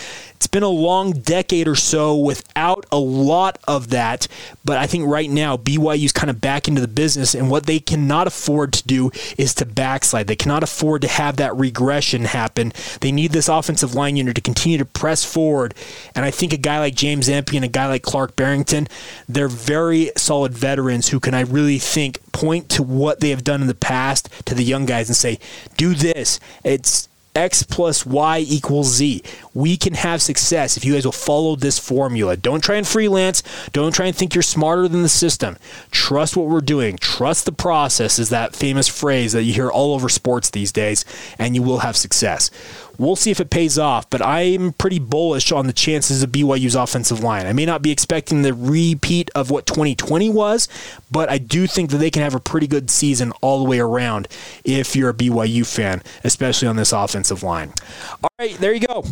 It's 0.44 0.48
been 0.50 0.62
a 0.62 0.68
long 0.68 1.14
decade 1.14 1.70
or 1.70 1.76
so 1.76 2.18
without 2.18 2.86
a 2.92 3.00
lot 3.00 3.60
of 3.66 3.92
that, 3.92 4.28
but 4.66 4.78
I 4.78 4.88
think 4.88 5.08
right 5.08 5.30
now 5.30 5.56
BYU's 5.56 6.12
kind 6.12 6.30
of 6.30 6.42
back 6.42 6.68
into 6.68 6.82
the 6.82 6.88
business, 6.90 7.34
and 7.34 7.50
what 7.50 7.66
they 7.66 7.80
cannot 7.80 8.28
afford 8.28 8.74
to 8.74 8.86
do 8.86 9.10
is 9.38 9.56
to 9.56 9.66
backslide. 9.66 10.28
They 10.28 10.36
cannot 10.36 10.62
afford 10.62 11.02
to 11.04 11.08
have 11.08 11.38
that 11.38 11.56
regression 11.56 12.26
happen. 12.26 12.74
They 13.00 13.10
need 13.10 13.32
this 13.32 13.48
offensive 13.48 13.96
line 13.96 14.18
unit 14.18 14.36
to 14.36 14.42
continue 14.42 14.78
to 14.80 14.84
press 14.84 15.24
forward, 15.24 15.76
and 16.14 16.26
I 16.26 16.32
think 16.32 16.52
a 16.52 16.58
guy 16.58 16.78
like 16.80 16.96
James 16.96 17.30
and 17.30 17.50
a 17.50 17.68
guy 17.70 17.88
like 17.88 18.04
Clark 18.04 18.36
Barrington, 18.36 18.90
they're 19.30 19.48
very 19.48 20.12
solid 20.18 20.54
veterans 20.54 21.08
who 21.08 21.22
can 21.22 21.34
I 21.34 21.40
really 21.40 21.80
think 21.80 22.20
point 22.34 22.68
to 22.72 22.84
what 22.84 23.22
they 23.22 23.30
have 23.30 23.46
done 23.46 23.62
in 23.62 23.68
the 23.68 23.74
past 23.74 24.28
to 24.46 24.54
the 24.54 24.66
young 24.66 24.86
guys 24.86 25.08
and 25.08 25.16
say, 25.16 25.40
do 25.78 25.94
this. 25.94 26.42
It's 26.66 27.08
X 27.36 27.64
plus 27.64 28.06
Y 28.06 28.40
equals 28.40 28.94
Z. 28.94 29.24
We 29.54 29.78
can 29.78 29.94
have 29.94 30.22
success 30.22 30.78
if 30.78 30.86
you 30.86 30.94
guys 30.94 31.06
will 31.06 31.12
follow 31.12 31.56
this 31.56 31.80
formula. 31.80 32.38
Don't 32.38 32.64
try 32.64 32.76
and 32.76 32.88
freelance. 32.88 33.44
Don't 33.72 33.94
try 33.94 34.08
and 34.08 34.16
think 34.16 34.36
you're 34.36 34.42
smarter 34.42 34.88
than 34.88 35.02
the 35.02 35.10
system. 35.10 35.58
Trust 35.92 36.38
what 36.38 36.48
we're 36.48 36.62
doing. 36.62 36.98
Trust 36.98 37.46
the 37.46 37.52
process, 37.52 38.20
is 38.20 38.30
that 38.30 38.56
famous 38.56 38.88
phrase 38.88 39.34
that 39.34 39.44
you 39.44 39.54
hear 39.54 39.70
all 39.70 39.94
over 39.94 40.10
sports 40.10 40.50
these 40.50 40.72
days, 40.72 41.06
and 41.40 41.56
you 41.56 41.62
will 41.62 41.80
have 41.80 41.98
success. 41.98 42.52
We'll 42.98 43.16
see 43.16 43.32
if 43.32 43.40
it 43.40 43.50
pays 43.50 43.80
off, 43.80 44.10
but 44.10 44.22
I'm 44.22 44.74
pretty 44.74 45.00
bullish 45.00 45.52
on 45.52 45.68
the 45.68 45.74
chances 45.74 46.22
of 46.22 46.32
BYU's 46.32 46.76
offensive 46.76 47.22
line. 47.22 47.46
I 47.48 47.54
may 47.54 47.66
not 47.66 47.82
be 47.82 47.92
expecting 47.92 48.44
the 48.44 48.54
repeat 48.54 49.32
of 49.34 49.50
what 49.50 49.66
2020 49.66 50.30
was, 50.30 50.68
but 51.12 51.30
I 51.30 51.40
do 51.40 51.66
think 51.66 51.90
that 51.90 51.98
they 51.98 52.12
can 52.12 52.22
have 52.22 52.36
a 52.36 52.40
pretty 52.40 52.68
good 52.68 52.92
season 52.92 53.32
all 53.42 53.64
the 53.64 53.70
way 53.70 53.80
around 53.80 54.28
if 54.64 54.96
you're 54.96 55.10
a 55.10 55.14
BYU 55.14 55.66
fan, 55.66 56.04
especially 56.24 56.68
on 56.68 56.76
this 56.76 56.94
offensive 56.94 57.42
line. 57.42 57.74
All 58.22 58.30
right, 58.40 58.56
there 58.60 58.74
you 58.74 58.86
go. 58.88 59.04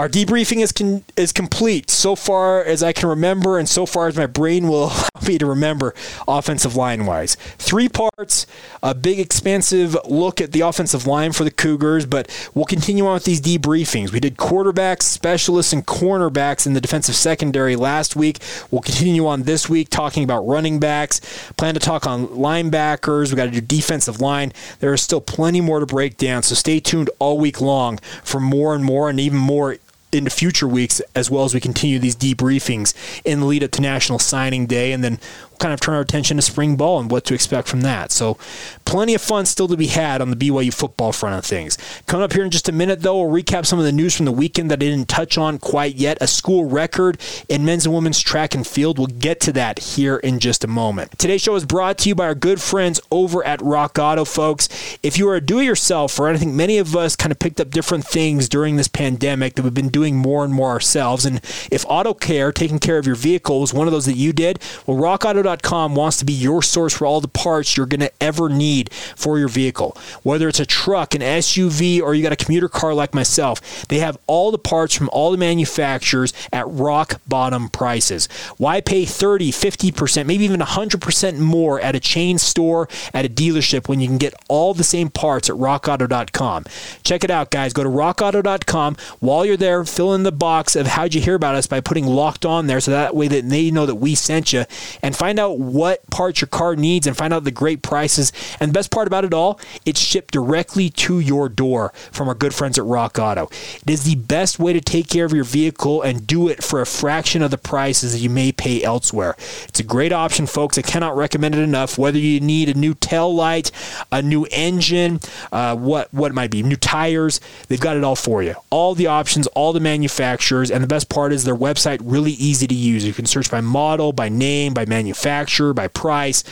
Our 0.00 0.08
debriefing 0.08 0.62
is 0.62 0.72
con- 0.72 1.04
is 1.14 1.30
complete 1.30 1.90
so 1.90 2.16
far 2.16 2.64
as 2.64 2.82
I 2.82 2.94
can 2.94 3.06
remember, 3.06 3.58
and 3.58 3.68
so 3.68 3.84
far 3.84 4.08
as 4.08 4.16
my 4.16 4.24
brain 4.24 4.66
will 4.66 4.84
allow 4.84 5.28
me 5.28 5.36
to 5.36 5.44
remember, 5.44 5.94
offensive 6.26 6.74
line 6.74 7.04
wise. 7.04 7.34
Three 7.58 7.86
parts, 7.86 8.46
a 8.82 8.94
big 8.94 9.20
expansive 9.20 9.94
look 10.06 10.40
at 10.40 10.52
the 10.52 10.62
offensive 10.62 11.06
line 11.06 11.32
for 11.32 11.44
the 11.44 11.50
Cougars, 11.50 12.06
but 12.06 12.34
we'll 12.54 12.64
continue 12.64 13.06
on 13.06 13.12
with 13.12 13.24
these 13.24 13.42
debriefings. 13.42 14.10
We 14.10 14.20
did 14.20 14.38
quarterbacks, 14.38 15.02
specialists, 15.02 15.74
and 15.74 15.86
cornerbacks 15.86 16.66
in 16.66 16.72
the 16.72 16.80
defensive 16.80 17.14
secondary 17.14 17.76
last 17.76 18.16
week. 18.16 18.38
We'll 18.70 18.80
continue 18.80 19.26
on 19.26 19.42
this 19.42 19.68
week 19.68 19.90
talking 19.90 20.24
about 20.24 20.46
running 20.46 20.80
backs. 20.80 21.20
Plan 21.58 21.74
to 21.74 21.80
talk 21.80 22.06
on 22.06 22.26
linebackers. 22.28 23.28
We 23.28 23.36
got 23.36 23.44
to 23.44 23.50
do 23.50 23.60
defensive 23.60 24.18
line. 24.18 24.54
There 24.78 24.94
is 24.94 25.02
still 25.02 25.20
plenty 25.20 25.60
more 25.60 25.78
to 25.78 25.84
break 25.84 26.16
down, 26.16 26.42
so 26.42 26.54
stay 26.54 26.80
tuned 26.80 27.10
all 27.18 27.38
week 27.38 27.60
long 27.60 27.98
for 28.24 28.40
more 28.40 28.74
and 28.74 28.82
more, 28.82 29.10
and 29.10 29.20
even 29.20 29.38
more 29.38 29.76
into 30.12 30.30
future 30.30 30.68
weeks 30.68 31.00
as 31.14 31.30
well 31.30 31.44
as 31.44 31.54
we 31.54 31.60
continue 31.60 31.98
these 31.98 32.16
debriefings 32.16 32.94
in 33.24 33.40
the 33.40 33.46
lead 33.46 33.64
up 33.64 33.70
to 33.72 33.80
National 33.80 34.18
Signing 34.18 34.66
Day, 34.66 34.92
and 34.92 35.02
then 35.04 35.18
kind 35.60 35.72
of 35.72 35.80
turn 35.80 35.94
our 35.94 36.00
attention 36.00 36.36
to 36.36 36.42
spring 36.42 36.76
ball 36.76 36.98
and 36.98 37.10
what 37.10 37.24
to 37.26 37.34
expect 37.34 37.68
from 37.68 37.82
that. 37.82 38.10
So, 38.10 38.38
plenty 38.84 39.14
of 39.14 39.22
fun 39.22 39.46
still 39.46 39.68
to 39.68 39.76
be 39.76 39.86
had 39.86 40.20
on 40.20 40.30
the 40.30 40.36
BYU 40.36 40.72
football 40.72 41.12
front 41.12 41.36
of 41.36 41.44
things. 41.44 41.78
Coming 42.06 42.24
up 42.24 42.32
here 42.32 42.44
in 42.44 42.50
just 42.50 42.68
a 42.68 42.72
minute, 42.72 43.02
though, 43.02 43.22
we'll 43.22 43.42
recap 43.42 43.66
some 43.66 43.78
of 43.78 43.84
the 43.84 43.92
news 43.92 44.16
from 44.16 44.26
the 44.26 44.32
weekend 44.32 44.70
that 44.70 44.78
I 44.78 44.86
didn't 44.86 45.08
touch 45.08 45.38
on 45.38 45.58
quite 45.58 45.94
yet. 45.94 46.18
A 46.20 46.26
school 46.26 46.64
record 46.64 47.20
in 47.48 47.64
men's 47.64 47.86
and 47.86 47.94
women's 47.94 48.20
track 48.20 48.54
and 48.54 48.66
field. 48.66 48.98
We'll 48.98 49.06
get 49.06 49.40
to 49.40 49.52
that 49.52 49.78
here 49.78 50.16
in 50.16 50.40
just 50.40 50.64
a 50.64 50.66
moment. 50.66 51.18
Today's 51.18 51.42
show 51.42 51.54
is 51.54 51.64
brought 51.64 51.98
to 51.98 52.08
you 52.08 52.14
by 52.14 52.26
our 52.26 52.34
good 52.34 52.60
friends 52.60 53.00
over 53.10 53.44
at 53.44 53.60
Rock 53.62 53.98
Auto, 53.98 54.24
folks. 54.24 54.68
If 55.02 55.18
you 55.18 55.28
are 55.28 55.36
a 55.36 55.40
do-it-yourselfer, 55.40 56.26
and 56.26 56.36
I 56.36 56.40
think 56.40 56.54
many 56.54 56.78
of 56.78 56.96
us 56.96 57.14
kind 57.14 57.30
of 57.30 57.38
picked 57.38 57.60
up 57.60 57.70
different 57.70 58.06
things 58.06 58.48
during 58.48 58.76
this 58.76 58.88
pandemic 58.88 59.54
that 59.54 59.62
we've 59.62 59.74
been 59.74 59.88
doing 59.88 60.16
more 60.16 60.44
and 60.44 60.52
more 60.52 60.70
ourselves. 60.70 61.24
And 61.24 61.36
if 61.70 61.84
auto 61.88 62.14
care, 62.14 62.50
taking 62.50 62.78
care 62.78 62.98
of 62.98 63.06
your 63.06 63.14
vehicle, 63.14 63.60
was 63.60 63.74
one 63.74 63.86
of 63.86 63.92
those 63.92 64.06
that 64.06 64.16
you 64.16 64.32
did, 64.32 64.58
well, 64.86 64.96
RockAuto.com 64.96 65.49
Auto.com 65.50 65.94
wants 65.94 66.18
to 66.18 66.24
be 66.24 66.32
your 66.32 66.62
source 66.62 66.96
for 66.96 67.06
all 67.06 67.20
the 67.20 67.28
parts 67.28 67.76
you're 67.76 67.86
going 67.86 68.00
to 68.00 68.12
ever 68.20 68.48
need 68.48 68.92
for 68.92 69.38
your 69.38 69.48
vehicle. 69.48 69.96
Whether 70.22 70.48
it's 70.48 70.60
a 70.60 70.66
truck, 70.66 71.14
an 71.14 71.20
SUV, 71.20 72.00
or 72.00 72.14
you 72.14 72.22
got 72.22 72.32
a 72.32 72.36
commuter 72.36 72.68
car 72.68 72.94
like 72.94 73.14
myself, 73.14 73.86
they 73.88 73.98
have 73.98 74.18
all 74.26 74.50
the 74.50 74.58
parts 74.58 74.94
from 74.94 75.08
all 75.12 75.30
the 75.30 75.36
manufacturers 75.36 76.32
at 76.52 76.68
rock 76.68 77.20
bottom 77.26 77.68
prices. 77.68 78.28
Why 78.58 78.80
pay 78.80 79.04
30, 79.04 79.50
50%, 79.50 80.26
maybe 80.26 80.44
even 80.44 80.60
100% 80.60 81.38
more 81.38 81.80
at 81.80 81.96
a 81.96 82.00
chain 82.00 82.38
store, 82.38 82.88
at 83.12 83.24
a 83.24 83.28
dealership 83.28 83.88
when 83.88 84.00
you 84.00 84.06
can 84.06 84.18
get 84.18 84.34
all 84.48 84.74
the 84.74 84.84
same 84.84 85.10
parts 85.10 85.50
at 85.50 85.56
rockauto.com? 85.56 86.64
Check 87.02 87.24
it 87.24 87.30
out, 87.30 87.50
guys. 87.50 87.72
Go 87.72 87.82
to 87.82 87.88
rockauto.com. 87.88 88.96
While 89.18 89.44
you're 89.44 89.56
there, 89.56 89.84
fill 89.84 90.14
in 90.14 90.22
the 90.22 90.32
box 90.32 90.76
of 90.76 90.86
how'd 90.86 91.14
you 91.14 91.20
hear 91.20 91.34
about 91.34 91.54
us 91.54 91.66
by 91.66 91.80
putting 91.80 92.06
locked 92.06 92.44
on 92.46 92.66
there 92.66 92.80
so 92.80 92.90
that 92.92 93.16
way 93.16 93.28
that 93.28 93.48
they 93.48 93.70
know 93.70 93.86
that 93.86 93.96
we 93.96 94.14
sent 94.14 94.52
you 94.52 94.64
and 95.02 95.16
find 95.16 95.39
out 95.40 95.58
what 95.58 96.08
parts 96.10 96.40
your 96.40 96.48
car 96.48 96.76
needs 96.76 97.06
and 97.06 97.16
find 97.16 97.32
out 97.32 97.44
the 97.44 97.50
great 97.50 97.82
prices. 97.82 98.32
And 98.60 98.70
the 98.70 98.72
best 98.72 98.90
part 98.90 99.06
about 99.06 99.24
it 99.24 99.34
all, 99.34 99.58
it's 99.84 100.00
shipped 100.00 100.32
directly 100.32 100.90
to 100.90 101.18
your 101.18 101.48
door 101.48 101.92
from 102.12 102.28
our 102.28 102.34
good 102.34 102.54
friends 102.54 102.78
at 102.78 102.84
Rock 102.84 103.18
Auto. 103.18 103.48
It 103.82 103.90
is 103.90 104.04
the 104.04 104.16
best 104.16 104.58
way 104.58 104.72
to 104.72 104.80
take 104.80 105.08
care 105.08 105.24
of 105.24 105.32
your 105.32 105.44
vehicle 105.44 106.02
and 106.02 106.26
do 106.26 106.48
it 106.48 106.62
for 106.62 106.80
a 106.80 106.86
fraction 106.86 107.42
of 107.42 107.50
the 107.50 107.58
prices 107.58 108.12
that 108.12 108.18
you 108.18 108.30
may 108.30 108.52
pay 108.52 108.82
elsewhere. 108.82 109.34
It's 109.68 109.80
a 109.80 109.84
great 109.84 110.12
option, 110.12 110.46
folks. 110.46 110.78
I 110.78 110.82
cannot 110.82 111.16
recommend 111.16 111.54
it 111.54 111.60
enough. 111.60 111.98
Whether 111.98 112.18
you 112.18 112.40
need 112.40 112.68
a 112.68 112.74
new 112.74 112.94
tail 112.94 113.34
light, 113.34 113.70
a 114.12 114.22
new 114.22 114.46
engine, 114.50 115.20
uh, 115.50 115.74
what 115.76 116.12
what 116.12 116.34
might 116.34 116.50
be 116.50 116.62
new 116.62 116.76
tires, 116.76 117.40
they've 117.68 117.80
got 117.80 117.96
it 117.96 118.04
all 118.04 118.16
for 118.16 118.42
you. 118.42 118.54
All 118.70 118.94
the 118.94 119.06
options, 119.06 119.46
all 119.48 119.72
the 119.72 119.80
manufacturers, 119.80 120.70
and 120.70 120.82
the 120.84 120.88
best 120.88 121.08
part 121.08 121.32
is 121.32 121.44
their 121.44 121.56
website 121.56 122.00
really 122.02 122.32
easy 122.32 122.66
to 122.66 122.74
use. 122.74 123.04
You 123.04 123.14
can 123.14 123.26
search 123.26 123.50
by 123.50 123.60
model, 123.60 124.12
by 124.12 124.28
name, 124.28 124.74
by 124.74 124.84
manufacturer 124.84 125.19
manufacturer, 125.20 125.74
by 125.74 125.88
price. 125.88 126.44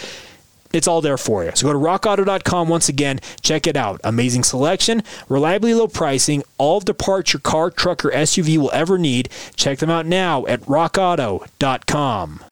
It's 0.70 0.86
all 0.86 1.00
there 1.00 1.16
for 1.16 1.44
you. 1.44 1.52
So 1.54 1.66
go 1.66 1.72
to 1.72 1.78
rockauto.com 1.78 2.68
once 2.68 2.90
again, 2.90 3.20
check 3.40 3.66
it 3.66 3.74
out. 3.74 4.02
Amazing 4.04 4.44
selection, 4.44 5.02
reliably 5.28 5.72
low 5.72 5.88
pricing, 5.88 6.42
all 6.58 6.80
the 6.80 6.92
parts 6.92 7.32
your 7.32 7.40
car, 7.40 7.70
truck, 7.70 8.04
or 8.04 8.10
SUV 8.10 8.58
will 8.58 8.70
ever 8.74 8.98
need. 8.98 9.30
Check 9.56 9.78
them 9.78 9.88
out 9.88 10.04
now 10.04 10.44
at 10.46 10.60
rockauto.com. 10.62 12.44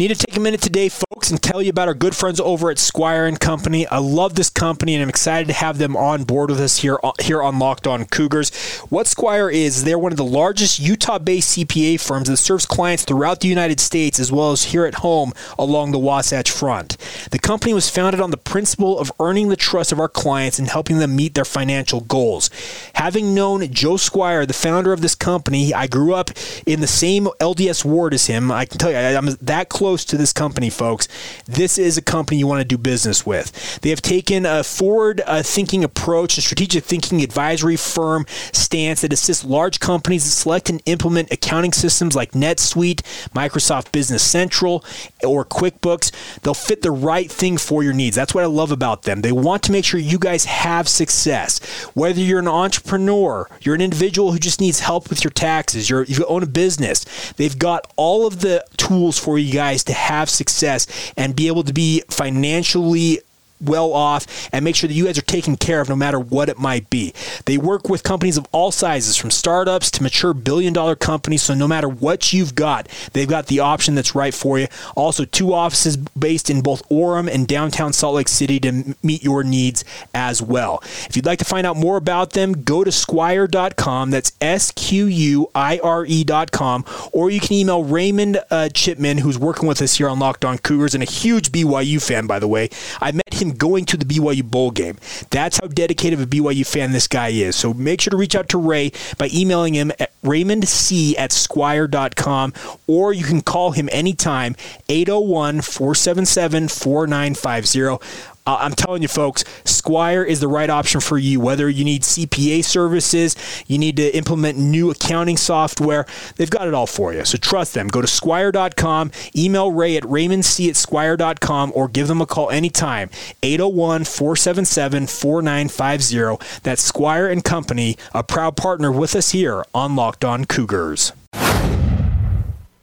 Need 0.00 0.08
to 0.08 0.14
take 0.14 0.34
a 0.34 0.40
minute 0.40 0.62
today, 0.62 0.88
folks, 0.88 1.30
and 1.30 1.42
tell 1.42 1.60
you 1.60 1.68
about 1.68 1.86
our 1.86 1.92
good 1.92 2.16
friends 2.16 2.40
over 2.40 2.70
at 2.70 2.78
Squire 2.78 3.26
and 3.26 3.38
Company. 3.38 3.86
I 3.86 3.98
love 3.98 4.34
this 4.34 4.48
company, 4.48 4.94
and 4.94 5.02
I'm 5.02 5.10
excited 5.10 5.46
to 5.48 5.52
have 5.52 5.76
them 5.76 5.94
on 5.94 6.24
board 6.24 6.48
with 6.48 6.58
us 6.58 6.78
here 6.78 6.98
uh, 7.04 7.12
here 7.20 7.42
on 7.42 7.58
Locked 7.58 7.86
On 7.86 8.06
Cougars. 8.06 8.48
What 8.88 9.06
Squire 9.06 9.50
is, 9.50 9.84
they're 9.84 9.98
one 9.98 10.10
of 10.10 10.16
the 10.16 10.24
largest 10.24 10.80
Utah-based 10.80 11.58
CPA 11.58 12.00
firms 12.00 12.30
that 12.30 12.38
serves 12.38 12.64
clients 12.64 13.04
throughout 13.04 13.40
the 13.40 13.48
United 13.48 13.78
States 13.78 14.18
as 14.18 14.32
well 14.32 14.52
as 14.52 14.62
here 14.62 14.86
at 14.86 14.94
home 14.94 15.34
along 15.58 15.92
the 15.92 15.98
Wasatch 15.98 16.50
Front. 16.50 16.96
The 17.30 17.38
company 17.38 17.74
was 17.74 17.90
founded 17.90 18.22
on 18.22 18.30
the 18.30 18.38
principle 18.38 18.98
of 18.98 19.12
earning 19.20 19.50
the 19.50 19.54
trust 19.54 19.92
of 19.92 20.00
our 20.00 20.08
clients 20.08 20.58
and 20.58 20.66
helping 20.66 20.96
them 20.96 21.14
meet 21.14 21.34
their 21.34 21.44
financial 21.44 22.00
goals. 22.00 22.48
Having 22.94 23.34
known 23.34 23.70
Joe 23.70 23.98
Squire, 23.98 24.46
the 24.46 24.54
founder 24.54 24.94
of 24.94 25.02
this 25.02 25.14
company, 25.14 25.74
I 25.74 25.88
grew 25.88 26.14
up 26.14 26.30
in 26.64 26.80
the 26.80 26.86
same 26.86 27.26
LDS 27.38 27.84
ward 27.84 28.14
as 28.14 28.28
him. 28.28 28.50
I 28.50 28.64
can 28.64 28.78
tell 28.78 28.90
you, 28.90 28.96
I'm 28.96 29.36
that 29.42 29.68
close 29.68 29.89
close 29.90 30.04
to 30.04 30.16
this 30.16 30.32
company, 30.32 30.70
folks, 30.70 31.08
this 31.46 31.76
is 31.76 31.98
a 31.98 32.02
company 32.02 32.38
you 32.38 32.46
want 32.46 32.60
to 32.60 32.64
do 32.64 32.78
business 32.78 33.26
with. 33.26 33.80
They 33.80 33.90
have 33.90 34.00
taken 34.00 34.46
a 34.46 34.62
forward 34.62 35.20
uh, 35.26 35.42
thinking 35.42 35.82
approach, 35.82 36.38
a 36.38 36.40
strategic 36.40 36.84
thinking 36.84 37.22
advisory 37.22 37.74
firm 37.74 38.24
stance 38.52 39.00
that 39.00 39.12
assists 39.12 39.44
large 39.44 39.80
companies 39.80 40.22
to 40.22 40.30
select 40.30 40.70
and 40.70 40.80
implement 40.86 41.32
accounting 41.32 41.72
systems 41.72 42.14
like 42.14 42.30
NetSuite, 42.30 43.02
Microsoft 43.34 43.90
Business 43.90 44.22
Central, 44.22 44.84
or 45.24 45.44
QuickBooks. 45.44 46.12
They'll 46.42 46.54
fit 46.54 46.82
the 46.82 46.92
right 46.92 47.28
thing 47.28 47.58
for 47.58 47.82
your 47.82 47.92
needs. 47.92 48.14
That's 48.14 48.32
what 48.32 48.44
I 48.44 48.46
love 48.46 48.70
about 48.70 49.02
them. 49.02 49.22
They 49.22 49.32
want 49.32 49.64
to 49.64 49.72
make 49.72 49.84
sure 49.84 49.98
you 49.98 50.20
guys 50.20 50.44
have 50.44 50.88
success. 50.88 51.58
Whether 51.94 52.20
you're 52.20 52.38
an 52.38 52.46
entrepreneur, 52.46 53.48
you're 53.60 53.74
an 53.74 53.80
individual 53.80 54.30
who 54.30 54.38
just 54.38 54.60
needs 54.60 54.78
help 54.78 55.10
with 55.10 55.24
your 55.24 55.32
taxes, 55.32 55.90
you 55.90 56.24
own 56.28 56.44
a 56.44 56.46
business, 56.46 57.32
they've 57.32 57.58
got 57.58 57.92
all 57.96 58.24
of 58.24 58.40
the 58.40 58.64
tools 58.76 59.18
for 59.18 59.38
you 59.38 59.52
guys 59.52 59.79
to 59.84 59.92
have 59.92 60.30
success 60.30 60.86
and 61.16 61.36
be 61.36 61.46
able 61.48 61.64
to 61.64 61.72
be 61.72 62.02
financially 62.08 63.20
well 63.60 63.92
off 63.92 64.48
and 64.52 64.64
make 64.64 64.76
sure 64.76 64.88
that 64.88 64.94
you 64.94 65.06
guys 65.06 65.18
are 65.18 65.22
taken 65.22 65.56
care 65.56 65.80
of 65.80 65.88
no 65.88 65.96
matter 65.96 66.18
what 66.18 66.48
it 66.48 66.58
might 66.58 66.88
be. 66.90 67.12
They 67.44 67.58
work 67.58 67.88
with 67.88 68.02
companies 68.02 68.36
of 68.36 68.46
all 68.52 68.70
sizes, 68.70 69.16
from 69.16 69.30
startups 69.30 69.90
to 69.92 70.02
mature 70.02 70.34
billion 70.34 70.72
dollar 70.72 70.96
companies. 70.96 71.42
So 71.42 71.54
no 71.54 71.68
matter 71.68 71.88
what 71.88 72.32
you've 72.32 72.54
got, 72.54 72.88
they've 73.12 73.28
got 73.28 73.46
the 73.46 73.60
option 73.60 73.94
that's 73.94 74.14
right 74.14 74.34
for 74.34 74.58
you. 74.58 74.68
Also, 74.96 75.24
two 75.24 75.52
offices 75.52 75.96
based 75.96 76.50
in 76.50 76.60
both 76.60 76.86
Orem 76.88 77.32
and 77.32 77.46
downtown 77.46 77.92
Salt 77.92 78.14
Lake 78.16 78.28
City 78.28 78.58
to 78.60 78.96
meet 79.02 79.22
your 79.22 79.44
needs 79.44 79.84
as 80.14 80.42
well. 80.42 80.80
If 80.82 81.16
you'd 81.16 81.26
like 81.26 81.38
to 81.40 81.44
find 81.44 81.66
out 81.66 81.76
more 81.76 81.96
about 81.96 82.30
them, 82.32 82.52
go 82.64 82.84
to 82.84 82.92
squire.com. 82.92 84.10
That's 84.10 84.32
S 84.40 84.70
Q 84.72 85.06
U 85.06 85.50
I 85.54 85.78
R 85.82 86.04
E.com. 86.06 86.84
Or 87.12 87.30
you 87.30 87.40
can 87.40 87.54
email 87.54 87.84
Raymond 87.84 88.40
uh, 88.50 88.68
Chipman, 88.70 89.18
who's 89.18 89.38
working 89.38 89.68
with 89.68 89.82
us 89.82 89.96
here 89.96 90.08
on 90.08 90.18
Locked 90.18 90.44
On 90.44 90.58
Cougars 90.58 90.94
and 90.94 91.02
a 91.02 91.10
huge 91.10 91.52
BYU 91.52 92.02
fan, 92.04 92.26
by 92.26 92.38
the 92.38 92.48
way. 92.48 92.70
I 93.00 93.12
met 93.12 93.29
him 93.40 93.52
going 93.52 93.84
to 93.86 93.96
the 93.96 94.04
BYU 94.04 94.42
bowl 94.42 94.70
game. 94.70 94.98
That's 95.30 95.58
how 95.58 95.68
dedicated 95.68 96.18
of 96.18 96.26
a 96.26 96.28
BYU 96.28 96.66
fan 96.66 96.92
this 96.92 97.06
guy 97.08 97.28
is. 97.28 97.56
So 97.56 97.72
make 97.74 98.00
sure 98.00 98.10
to 98.10 98.16
reach 98.16 98.34
out 98.34 98.48
to 98.50 98.58
Ray 98.58 98.92
by 99.18 99.28
emailing 99.32 99.74
him 99.74 99.92
at 99.98 100.10
raymondc 100.22 101.18
at 101.18 101.32
squire.com 101.32 102.52
or 102.86 103.12
you 103.12 103.24
can 103.24 103.40
call 103.40 103.72
him 103.72 103.88
anytime 103.92 104.54
801 104.88 105.62
477 105.62 106.68
4950. 106.68 108.29
Uh, 108.46 108.58
I'm 108.60 108.72
telling 108.72 109.02
you, 109.02 109.08
folks, 109.08 109.44
Squire 109.64 110.22
is 110.22 110.40
the 110.40 110.48
right 110.48 110.70
option 110.70 111.00
for 111.00 111.18
you. 111.18 111.40
Whether 111.40 111.68
you 111.68 111.84
need 111.84 112.02
CPA 112.02 112.64
services, 112.64 113.36
you 113.66 113.78
need 113.78 113.96
to 113.96 114.16
implement 114.16 114.58
new 114.58 114.90
accounting 114.90 115.36
software, 115.36 116.06
they've 116.36 116.50
got 116.50 116.66
it 116.66 116.74
all 116.74 116.86
for 116.86 117.12
you. 117.12 117.24
So 117.24 117.38
trust 117.38 117.74
them. 117.74 117.88
Go 117.88 118.00
to 118.00 118.06
squire.com, 118.06 119.12
email 119.36 119.72
Ray 119.72 119.96
at 119.96 120.04
raymondc 120.04 120.68
at 120.68 120.76
squire.com, 120.76 121.72
or 121.74 121.88
give 121.88 122.08
them 122.08 122.20
a 122.20 122.26
call 122.26 122.50
anytime. 122.50 123.10
801 123.42 124.04
477 124.04 125.06
4950. 125.06 126.60
That's 126.62 126.82
Squire 126.82 127.28
and 127.28 127.44
Company, 127.44 127.96
a 128.14 128.22
proud 128.22 128.56
partner 128.56 128.90
with 128.90 129.14
us 129.14 129.30
here 129.30 129.64
on 129.74 129.96
Locked 129.96 130.24
On 130.24 130.44
Cougars. 130.44 131.12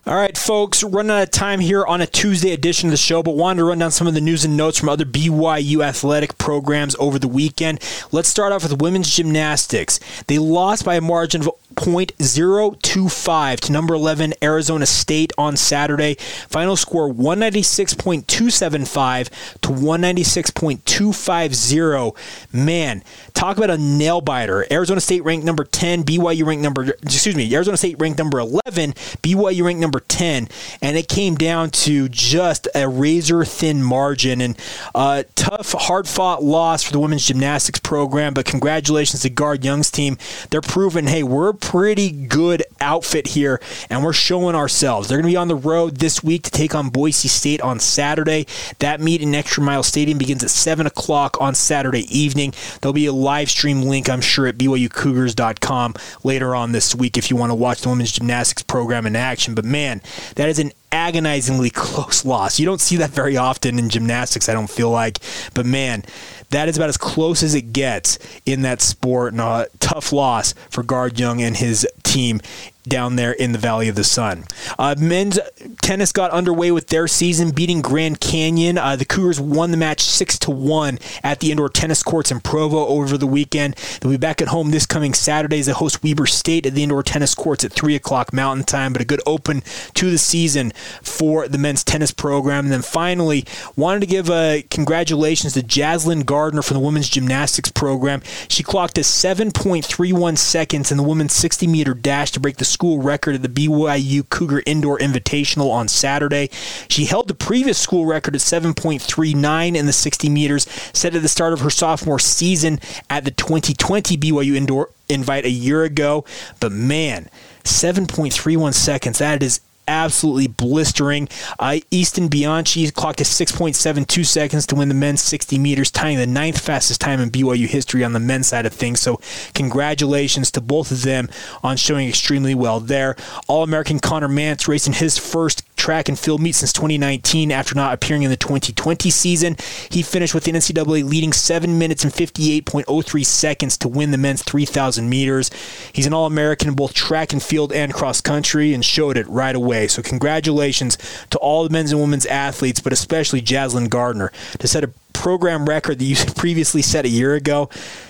All 0.07 0.15
right, 0.15 0.37
folks, 0.37 0.85
running 0.85 1.11
out 1.11 1.23
of 1.23 1.31
time 1.31 1.59
here 1.59 1.85
on 1.85 1.99
a 1.99 2.07
Tuesday 2.07 2.53
edition 2.53 2.87
of 2.87 2.91
the 2.91 2.97
show, 2.97 3.21
but 3.21 3.35
wanted 3.35 3.57
to 3.57 3.65
run 3.65 3.79
down 3.79 3.91
some 3.91 4.07
of 4.07 4.13
the 4.13 4.21
news 4.21 4.45
and 4.45 4.55
notes 4.55 4.79
from 4.79 4.87
other 4.87 5.03
BYU 5.03 5.83
athletic 5.83 6.37
programs 6.37 6.95
over 6.97 7.19
the 7.19 7.27
weekend. 7.27 7.81
Let's 8.13 8.29
start 8.29 8.53
off 8.53 8.63
with 8.63 8.81
women's 8.81 9.13
gymnastics. 9.13 9.99
They 10.27 10.39
lost 10.39 10.85
by 10.85 10.95
a 10.95 11.01
margin 11.01 11.41
of 11.41 11.49
196.025 11.77 13.59
to 13.61 13.71
number 13.71 13.93
11 13.93 14.33
Arizona 14.41 14.85
State 14.85 15.31
on 15.37 15.55
Saturday. 15.55 16.15
Final 16.49 16.75
score 16.75 17.09
196.275 17.13 19.29
to 19.61 19.69
196.250. 19.69 22.53
Man, 22.53 23.03
talk 23.33 23.55
about 23.57 23.69
a 23.69 23.77
nail 23.77 24.19
biter. 24.21 24.65
Arizona 24.71 24.99
State 24.99 25.23
ranked 25.23 25.45
number 25.45 25.63
10, 25.63 26.03
BYU 26.03 26.43
ranked 26.45 26.63
number 26.63 26.87
excuse 27.03 27.35
me, 27.35 27.53
Arizona 27.53 27.77
State 27.77 27.99
ranked 27.99 28.17
number 28.17 28.39
11, 28.39 28.93
BYU 29.21 29.63
ranked 29.63 29.81
number 29.81 29.99
10, 29.99 30.47
and 30.81 30.97
it 30.97 31.07
came 31.07 31.35
down 31.35 31.69
to 31.69 32.09
just 32.09 32.67
a 32.73 32.89
razor 32.89 33.45
thin 33.45 33.83
margin 33.83 34.41
and 34.41 34.57
a 34.95 35.25
tough, 35.35 35.73
hard 35.73 36.07
fought 36.07 36.43
loss 36.43 36.81
for 36.83 36.91
the 36.91 36.99
women's 36.99 37.27
gymnastics 37.27 37.79
program. 37.79 38.33
But 38.33 38.45
congratulations 38.45 39.21
to 39.21 39.29
Guard 39.29 39.63
Young's 39.63 39.91
team. 39.91 40.17
They're 40.49 40.61
proving, 40.61 41.05
hey, 41.07 41.21
we're 41.23 41.53
pretty 41.67 42.09
good 42.09 42.63
outfit 42.79 43.27
here, 43.27 43.59
and 43.89 44.01
we're 44.01 44.13
showing 44.13 44.55
ourselves. 44.55 45.09
They're 45.09 45.17
going 45.17 45.29
to 45.29 45.33
be 45.33 45.35
on 45.35 45.49
the 45.49 45.55
road 45.55 45.97
this 45.97 46.23
week 46.23 46.43
to 46.43 46.51
take 46.51 46.73
on 46.73 46.87
Boise 46.87 47.27
State 47.27 47.59
on 47.59 47.81
Saturday. 47.81 48.47
That 48.79 49.01
meet 49.01 49.21
in 49.21 49.35
Extra 49.35 49.61
Mile 49.61 49.83
Stadium 49.83 50.17
begins 50.17 50.45
at 50.45 50.49
7 50.49 50.87
o'clock 50.87 51.35
on 51.41 51.55
Saturday 51.55 52.05
evening. 52.17 52.53
There'll 52.79 52.93
be 52.93 53.07
a 53.07 53.11
live 53.11 53.49
stream 53.49 53.81
link, 53.81 54.09
I'm 54.09 54.21
sure, 54.21 54.47
at 54.47 54.57
BYUCougars.com 54.57 55.95
later 56.23 56.55
on 56.55 56.71
this 56.71 56.95
week 56.95 57.17
if 57.17 57.29
you 57.29 57.35
want 57.35 57.49
to 57.49 57.55
watch 57.55 57.81
the 57.81 57.89
women's 57.89 58.13
gymnastics 58.13 58.63
program 58.63 59.05
in 59.05 59.17
action. 59.17 59.53
But 59.53 59.65
man, 59.65 60.01
that 60.35 60.47
is 60.47 60.59
an 60.59 60.71
agonizingly 60.91 61.69
close 61.73 62.25
loss. 62.25 62.59
You 62.59 62.65
don't 62.65 62.81
see 62.81 62.97
that 62.97 63.09
very 63.09 63.37
often 63.37 63.79
in 63.79 63.89
gymnastics, 63.89 64.49
I 64.49 64.53
don't 64.53 64.69
feel 64.69 64.89
like. 64.89 65.19
But 65.53 65.65
man, 65.65 66.03
that 66.49 66.69
is 66.69 66.77
about 66.77 66.89
as 66.89 66.97
close 66.97 67.43
as 67.43 67.55
it 67.55 67.73
gets 67.73 68.19
in 68.45 68.61
that 68.61 68.81
sport. 68.81 69.33
And 69.33 69.41
a 69.41 69.67
tough 69.79 70.11
loss 70.13 70.53
for 70.69 70.83
Guard 70.83 71.19
Young 71.19 71.41
and 71.41 71.57
his 71.57 71.87
team 72.03 72.41
down 72.87 73.15
there 73.15 73.31
in 73.31 73.51
the 73.51 73.57
Valley 73.57 73.87
of 73.87 73.95
the 73.95 74.03
Sun. 74.03 74.45
Uh, 74.77 74.95
men's 74.97 75.39
tennis 75.81 76.11
got 76.11 76.31
underway 76.31 76.71
with 76.71 76.87
their 76.87 77.07
season, 77.07 77.51
beating 77.51 77.81
Grand 77.81 78.19
Canyon. 78.19 78.77
Uh, 78.77 78.95
the 78.95 79.05
Cougars 79.05 79.39
won 79.39 79.71
the 79.71 79.77
match 79.77 80.01
six 80.01 80.37
to 80.39 80.51
one 80.51 80.99
at 81.23 81.39
the 81.39 81.51
indoor 81.51 81.69
tennis 81.69 82.03
courts 82.03 82.31
in 82.31 82.39
Provo 82.39 82.85
over 82.87 83.17
the 83.17 83.27
weekend. 83.27 83.75
They'll 84.01 84.11
be 84.11 84.17
back 84.17 84.41
at 84.41 84.49
home 84.49 84.71
this 84.71 84.85
coming 84.85 85.13
Saturday 85.13 85.59
as 85.59 85.65
they 85.65 85.71
host 85.71 86.03
Weber 86.03 86.25
State 86.25 86.65
at 86.65 86.73
the 86.73 86.83
indoor 86.83 87.03
tennis 87.03 87.35
courts 87.35 87.63
at 87.63 87.71
three 87.71 87.95
o'clock 87.95 88.33
Mountain 88.33 88.65
Time. 88.65 88.93
But 88.93 89.01
a 89.01 89.05
good 89.05 89.21
open 89.25 89.61
to 89.95 90.09
the 90.09 90.17
season 90.17 90.71
for 91.01 91.47
the 91.47 91.57
men's 91.57 91.83
tennis 91.83 92.11
program. 92.11 92.65
And 92.65 92.71
then 92.73 92.81
finally, 92.81 93.45
wanted 93.75 94.01
to 94.01 94.05
give 94.07 94.29
a 94.29 94.63
congratulations 94.69 95.53
to 95.53 95.61
Jaslyn 95.61 96.25
Gardner 96.25 96.61
from 96.61 96.75
the 96.75 96.83
women's 96.83 97.09
gymnastics 97.09 97.71
program. 97.71 98.21
She 98.47 98.63
clocked 98.63 98.97
a 98.97 99.01
7.31 99.01 100.37
seconds 100.37 100.91
in 100.91 100.97
the 100.97 101.03
women's 101.03 101.33
60 101.33 101.67
meter 101.67 101.93
dash 101.93 102.31
to 102.31 102.39
break 102.39 102.57
the 102.57 102.65
school 102.77 103.01
record 103.01 103.33
at 103.33 103.41
the 103.41 103.49
BYU 103.49 104.29
Cougar 104.29 104.61
Indoor 104.67 104.99
Invitational 104.99 105.71
on 105.71 105.87
Saturday. 105.87 106.47
She 106.87 107.05
held 107.05 107.27
the 107.27 107.33
previous 107.33 107.79
school 107.79 108.05
record 108.05 108.35
at 108.35 108.41
7.39 108.41 109.75
in 109.75 109.85
the 109.87 109.91
60 109.91 110.29
meters, 110.29 110.67
set 110.93 111.15
at 111.15 111.23
the 111.23 111.27
start 111.27 111.53
of 111.53 111.61
her 111.61 111.71
sophomore 111.71 112.19
season 112.19 112.79
at 113.09 113.25
the 113.25 113.31
2020 113.31 114.15
BYU 114.15 114.53
Indoor 114.53 114.91
Invite 115.09 115.45
a 115.45 115.49
year 115.49 115.85
ago. 115.85 116.23
But 116.59 116.71
man, 116.71 117.31
7.31 117.63 118.75
seconds, 118.75 119.17
that 119.17 119.41
is 119.41 119.59
absolutely 119.87 120.47
blistering. 120.47 121.29
Uh, 121.59 121.79
Easton 121.91 122.27
Bianchi 122.27 122.89
clocked 122.91 123.21
a 123.21 123.23
6.72 123.23 124.25
seconds 124.25 124.65
to 124.67 124.75
win 124.75 124.89
the 124.89 124.95
men's 124.95 125.21
60 125.21 125.57
meters, 125.57 125.91
tying 125.91 126.17
the 126.17 126.27
ninth 126.27 126.59
fastest 126.59 127.01
time 127.01 127.19
in 127.19 127.29
BYU 127.29 127.67
history 127.67 128.03
on 128.03 128.13
the 128.13 128.19
men's 128.19 128.47
side 128.47 128.65
of 128.65 128.73
things. 128.73 128.99
So, 128.99 129.19
congratulations 129.53 130.51
to 130.51 130.61
both 130.61 130.91
of 130.91 131.03
them 131.03 131.29
on 131.63 131.77
showing 131.77 132.07
extremely 132.07 132.55
well 132.55 132.79
there. 132.79 133.15
All 133.47 133.63
American 133.63 133.99
Connor 133.99 134.29
Mantz 134.29 134.67
racing 134.67 134.93
his 134.93 135.17
first 135.17 135.63
track 135.77 136.09
and 136.09 136.17
field 136.17 136.41
meet 136.41 136.55
since 136.55 136.73
2019 136.73 137.51
after 137.51 137.75
not 137.75 137.93
appearing 137.93 138.23
in 138.23 138.29
the 138.29 138.37
2020 138.37 139.09
season. 139.09 139.55
He 139.89 140.01
finished 140.01 140.33
with 140.33 140.43
the 140.43 140.51
NCAA 140.51 141.07
leading 141.07 141.33
7 141.33 141.77
minutes 141.77 142.03
and 142.03 142.13
58.03 142.13 143.25
seconds 143.25 143.77
to 143.77 143.87
win 143.87 144.11
the 144.11 144.17
men's 144.17 144.43
3,000 144.43 145.09
meters. 145.09 145.49
He's 145.93 146.05
an 146.05 146.13
All 146.13 146.25
American 146.25 146.67
in 146.67 146.75
both 146.75 146.93
track 146.93 147.33
and 147.33 147.41
field 147.41 147.71
and 147.71 147.93
cross 147.93 148.21
country 148.21 148.73
and 148.73 148.83
showed 148.83 149.17
it 149.17 149.27
right 149.27 149.55
away. 149.55 149.87
So, 149.87 150.01
congratulations 150.01 150.97
to 151.29 151.37
all 151.39 151.63
the 151.63 151.69
men's 151.69 151.91
and 151.91 152.01
women's 152.01 152.25
athletes, 152.25 152.79
but 152.79 152.93
especially 152.93 153.41
Jaslyn 153.41 153.89
Gardner 153.89 154.31
to 154.59 154.67
set 154.67 154.83
a 154.83 154.91
program 155.17 155.67
record 155.67 155.99
that 155.99 156.05
you 156.05 156.15
previously 156.35 156.81
set 156.81 157.05
a 157.05 157.09
year 157.09 157.33
ago, 157.35 157.69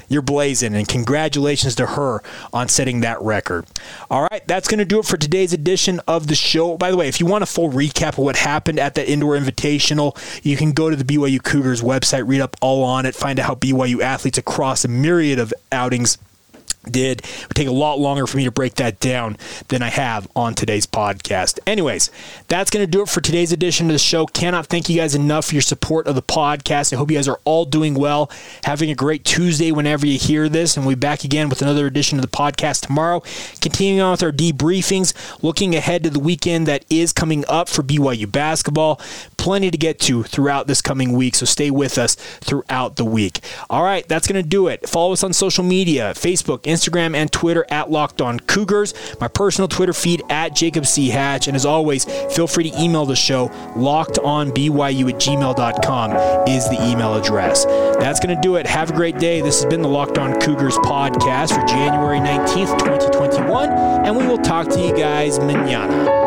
you're 0.10 0.22
blazing. 0.22 0.76
And 0.76 0.88
congratulations 0.88 1.76
to 1.76 1.86
her 1.86 2.22
on 2.54 2.68
setting 2.68 3.02
that 3.02 3.22
record. 3.22 3.66
All 4.10 4.28
right, 4.30 4.46
that's 4.48 4.68
going 4.68 4.80
to 4.80 4.86
do 4.86 5.00
it 5.00 5.06
for 5.06 5.18
today's 5.18 5.54
edition 5.54 6.00
of 6.08 6.28
the 6.28 6.36
show. 6.36 6.78
By 6.78 6.92
the 6.92 6.98
way, 6.98 7.08
if 7.08 7.20
you 7.20 7.26
want 7.26 7.44
a 7.44 7.48
full 7.48 7.72
recap 7.72 8.10
of 8.10 8.20
what 8.20 8.36
happened 8.36 8.80
at 8.80 8.96
that 8.96 9.10
indoor 9.10 9.38
invitational, 9.38 10.18
you 10.44 10.58
can 10.58 10.72
go 10.72 10.90
to 10.90 10.96
the 10.96 11.04
BYU 11.04 11.44
Cougars 11.44 11.82
website, 11.82 12.28
read 12.28 12.42
up 12.42 12.56
all 12.62 12.84
on 12.84 13.06
it, 13.06 13.16
find 13.16 13.40
out 13.40 13.48
how 13.48 13.56
BYU 13.56 14.02
athletes 14.02 14.38
across 14.38 14.86
a 14.86 14.88
myriad 14.88 15.40
of 15.40 15.54
outings 15.72 16.18
did. 16.86 17.20
It 17.20 17.48
would 17.48 17.56
take 17.56 17.68
a 17.68 17.72
lot 17.72 18.00
longer 18.00 18.28
for 18.28 18.38
me 18.38 18.44
to 18.46 18.52
break 18.52 18.76
that 18.76 19.00
down 19.00 19.38
than 19.68 19.82
I 19.82 19.90
have 19.90 20.28
on 20.36 20.54
today's 20.54 20.86
podcast. 20.86 21.60
Anyways, 21.68 22.10
that's 22.48 22.70
going 22.70 22.86
to 22.86 22.90
do 22.90 23.02
it 23.02 23.10
for 23.10 23.22
today's 23.22 23.52
edition 23.52 23.88
of 23.88 23.94
the 23.94 24.00
show. 24.00 24.26
Cannot 24.26 24.68
thank 24.68 24.90
you 24.90 24.98
guys 24.98 25.16
enough 25.16 25.46
for 25.46 25.56
your 25.56 25.62
support 25.62 26.08
of 26.08 26.16
the 26.16 26.22
podcast. 26.22 26.94
I 26.94 26.96
hope 26.96 27.12
you 27.12 27.18
guys 27.18 27.28
are 27.28 27.40
all 27.46 27.66
doing 27.66 27.94
well, 27.94 28.32
having 28.64 28.90
a 28.90 28.96
great 28.96 29.24
Tuesday 29.24 29.72
whenever 29.72 30.06
you 30.06 30.18
hear 30.18 30.50
this, 30.50 30.78
and 30.78 30.86
we'll 30.86 30.96
be 30.96 31.00
back 31.00 31.24
again 31.24 31.50
with 31.50 31.62
another 31.62 31.86
edition 31.86 32.18
of 32.18 32.22
the 32.22 32.36
podcast 32.36 32.86
tomorrow. 32.86 33.22
Continuing 33.62 34.02
on 34.02 34.12
with 34.12 34.24
our 34.24 34.32
debriefings, 34.32 35.14
looking 35.44 35.76
ahead 35.76 36.04
to 36.04 36.10
the 36.10 36.20
weekend 36.20 36.68
that 36.68 36.86
is 36.90 37.12
coming 37.12 37.44
up 37.48 37.70
for 37.70 37.84
BYU 37.84 38.32
basketball. 38.32 39.00
Plenty 39.48 39.72
to 39.72 39.78
get 39.78 39.98
to 40.00 40.24
throughout 40.24 40.68
this 40.68 40.82
coming 40.82 41.14
week, 41.14 41.34
so 41.34 41.46
stay 41.46 41.72
with 41.72 41.98
us 41.98 42.16
throughout 42.16 42.98
the 42.98 43.06
week. 43.06 43.40
All 43.70 43.82
right, 43.82 44.06
that's 44.06 44.28
going 44.28 44.44
to 44.44 44.46
do 44.46 44.68
it. 44.68 44.90
Follow 44.90 45.14
us 45.14 45.24
on 45.24 45.32
social 45.32 45.64
media 45.64 46.12
Facebook, 46.16 46.64
Instagram, 46.64 47.16
and 47.16 47.32
Twitter 47.32 47.66
at 47.70 47.90
Locked 47.90 48.20
On 48.20 48.42
Cougars, 48.42 48.94
my 49.22 49.30
personal 49.30 49.70
Twitter 49.70 49.94
feed 49.94 50.22
at 50.30 50.54
Jacob 50.54 50.86
C. 50.86 51.08
Hatch. 51.08 51.48
And 51.48 51.56
as 51.56 51.66
always, 51.66 52.04
feel 52.36 52.46
free 52.46 52.70
to 52.70 52.78
email 52.78 53.06
the 53.06 53.16
show. 53.16 53.48
LockedOnBYU 53.78 55.14
at 55.14 55.16
gmail.com 55.16 56.50
is 56.50 56.68
the 56.68 56.86
email 56.86 57.16
address. 57.16 57.64
That's 57.64 58.20
going 58.20 58.36
to 58.36 58.42
do 58.42 58.58
it. 58.58 58.68
Have 58.68 58.90
a 58.90 58.94
great 58.94 59.18
day. 59.18 59.40
This 59.40 59.64
has 59.64 59.70
been 59.70 59.82
the 59.82 59.88
Locked 59.88 60.18
On 60.18 60.38
Cougars 60.42 60.76
podcast 60.80 61.58
for 61.58 61.66
January 61.66 62.20
19th, 62.20 62.78
2021. 62.80 63.70
And 63.70 64.18
we 64.18 64.28
will 64.28 64.40
talk 64.40 64.68
to 64.72 64.80
you 64.82 64.94
guys 64.94 65.40
manana. 65.40 66.27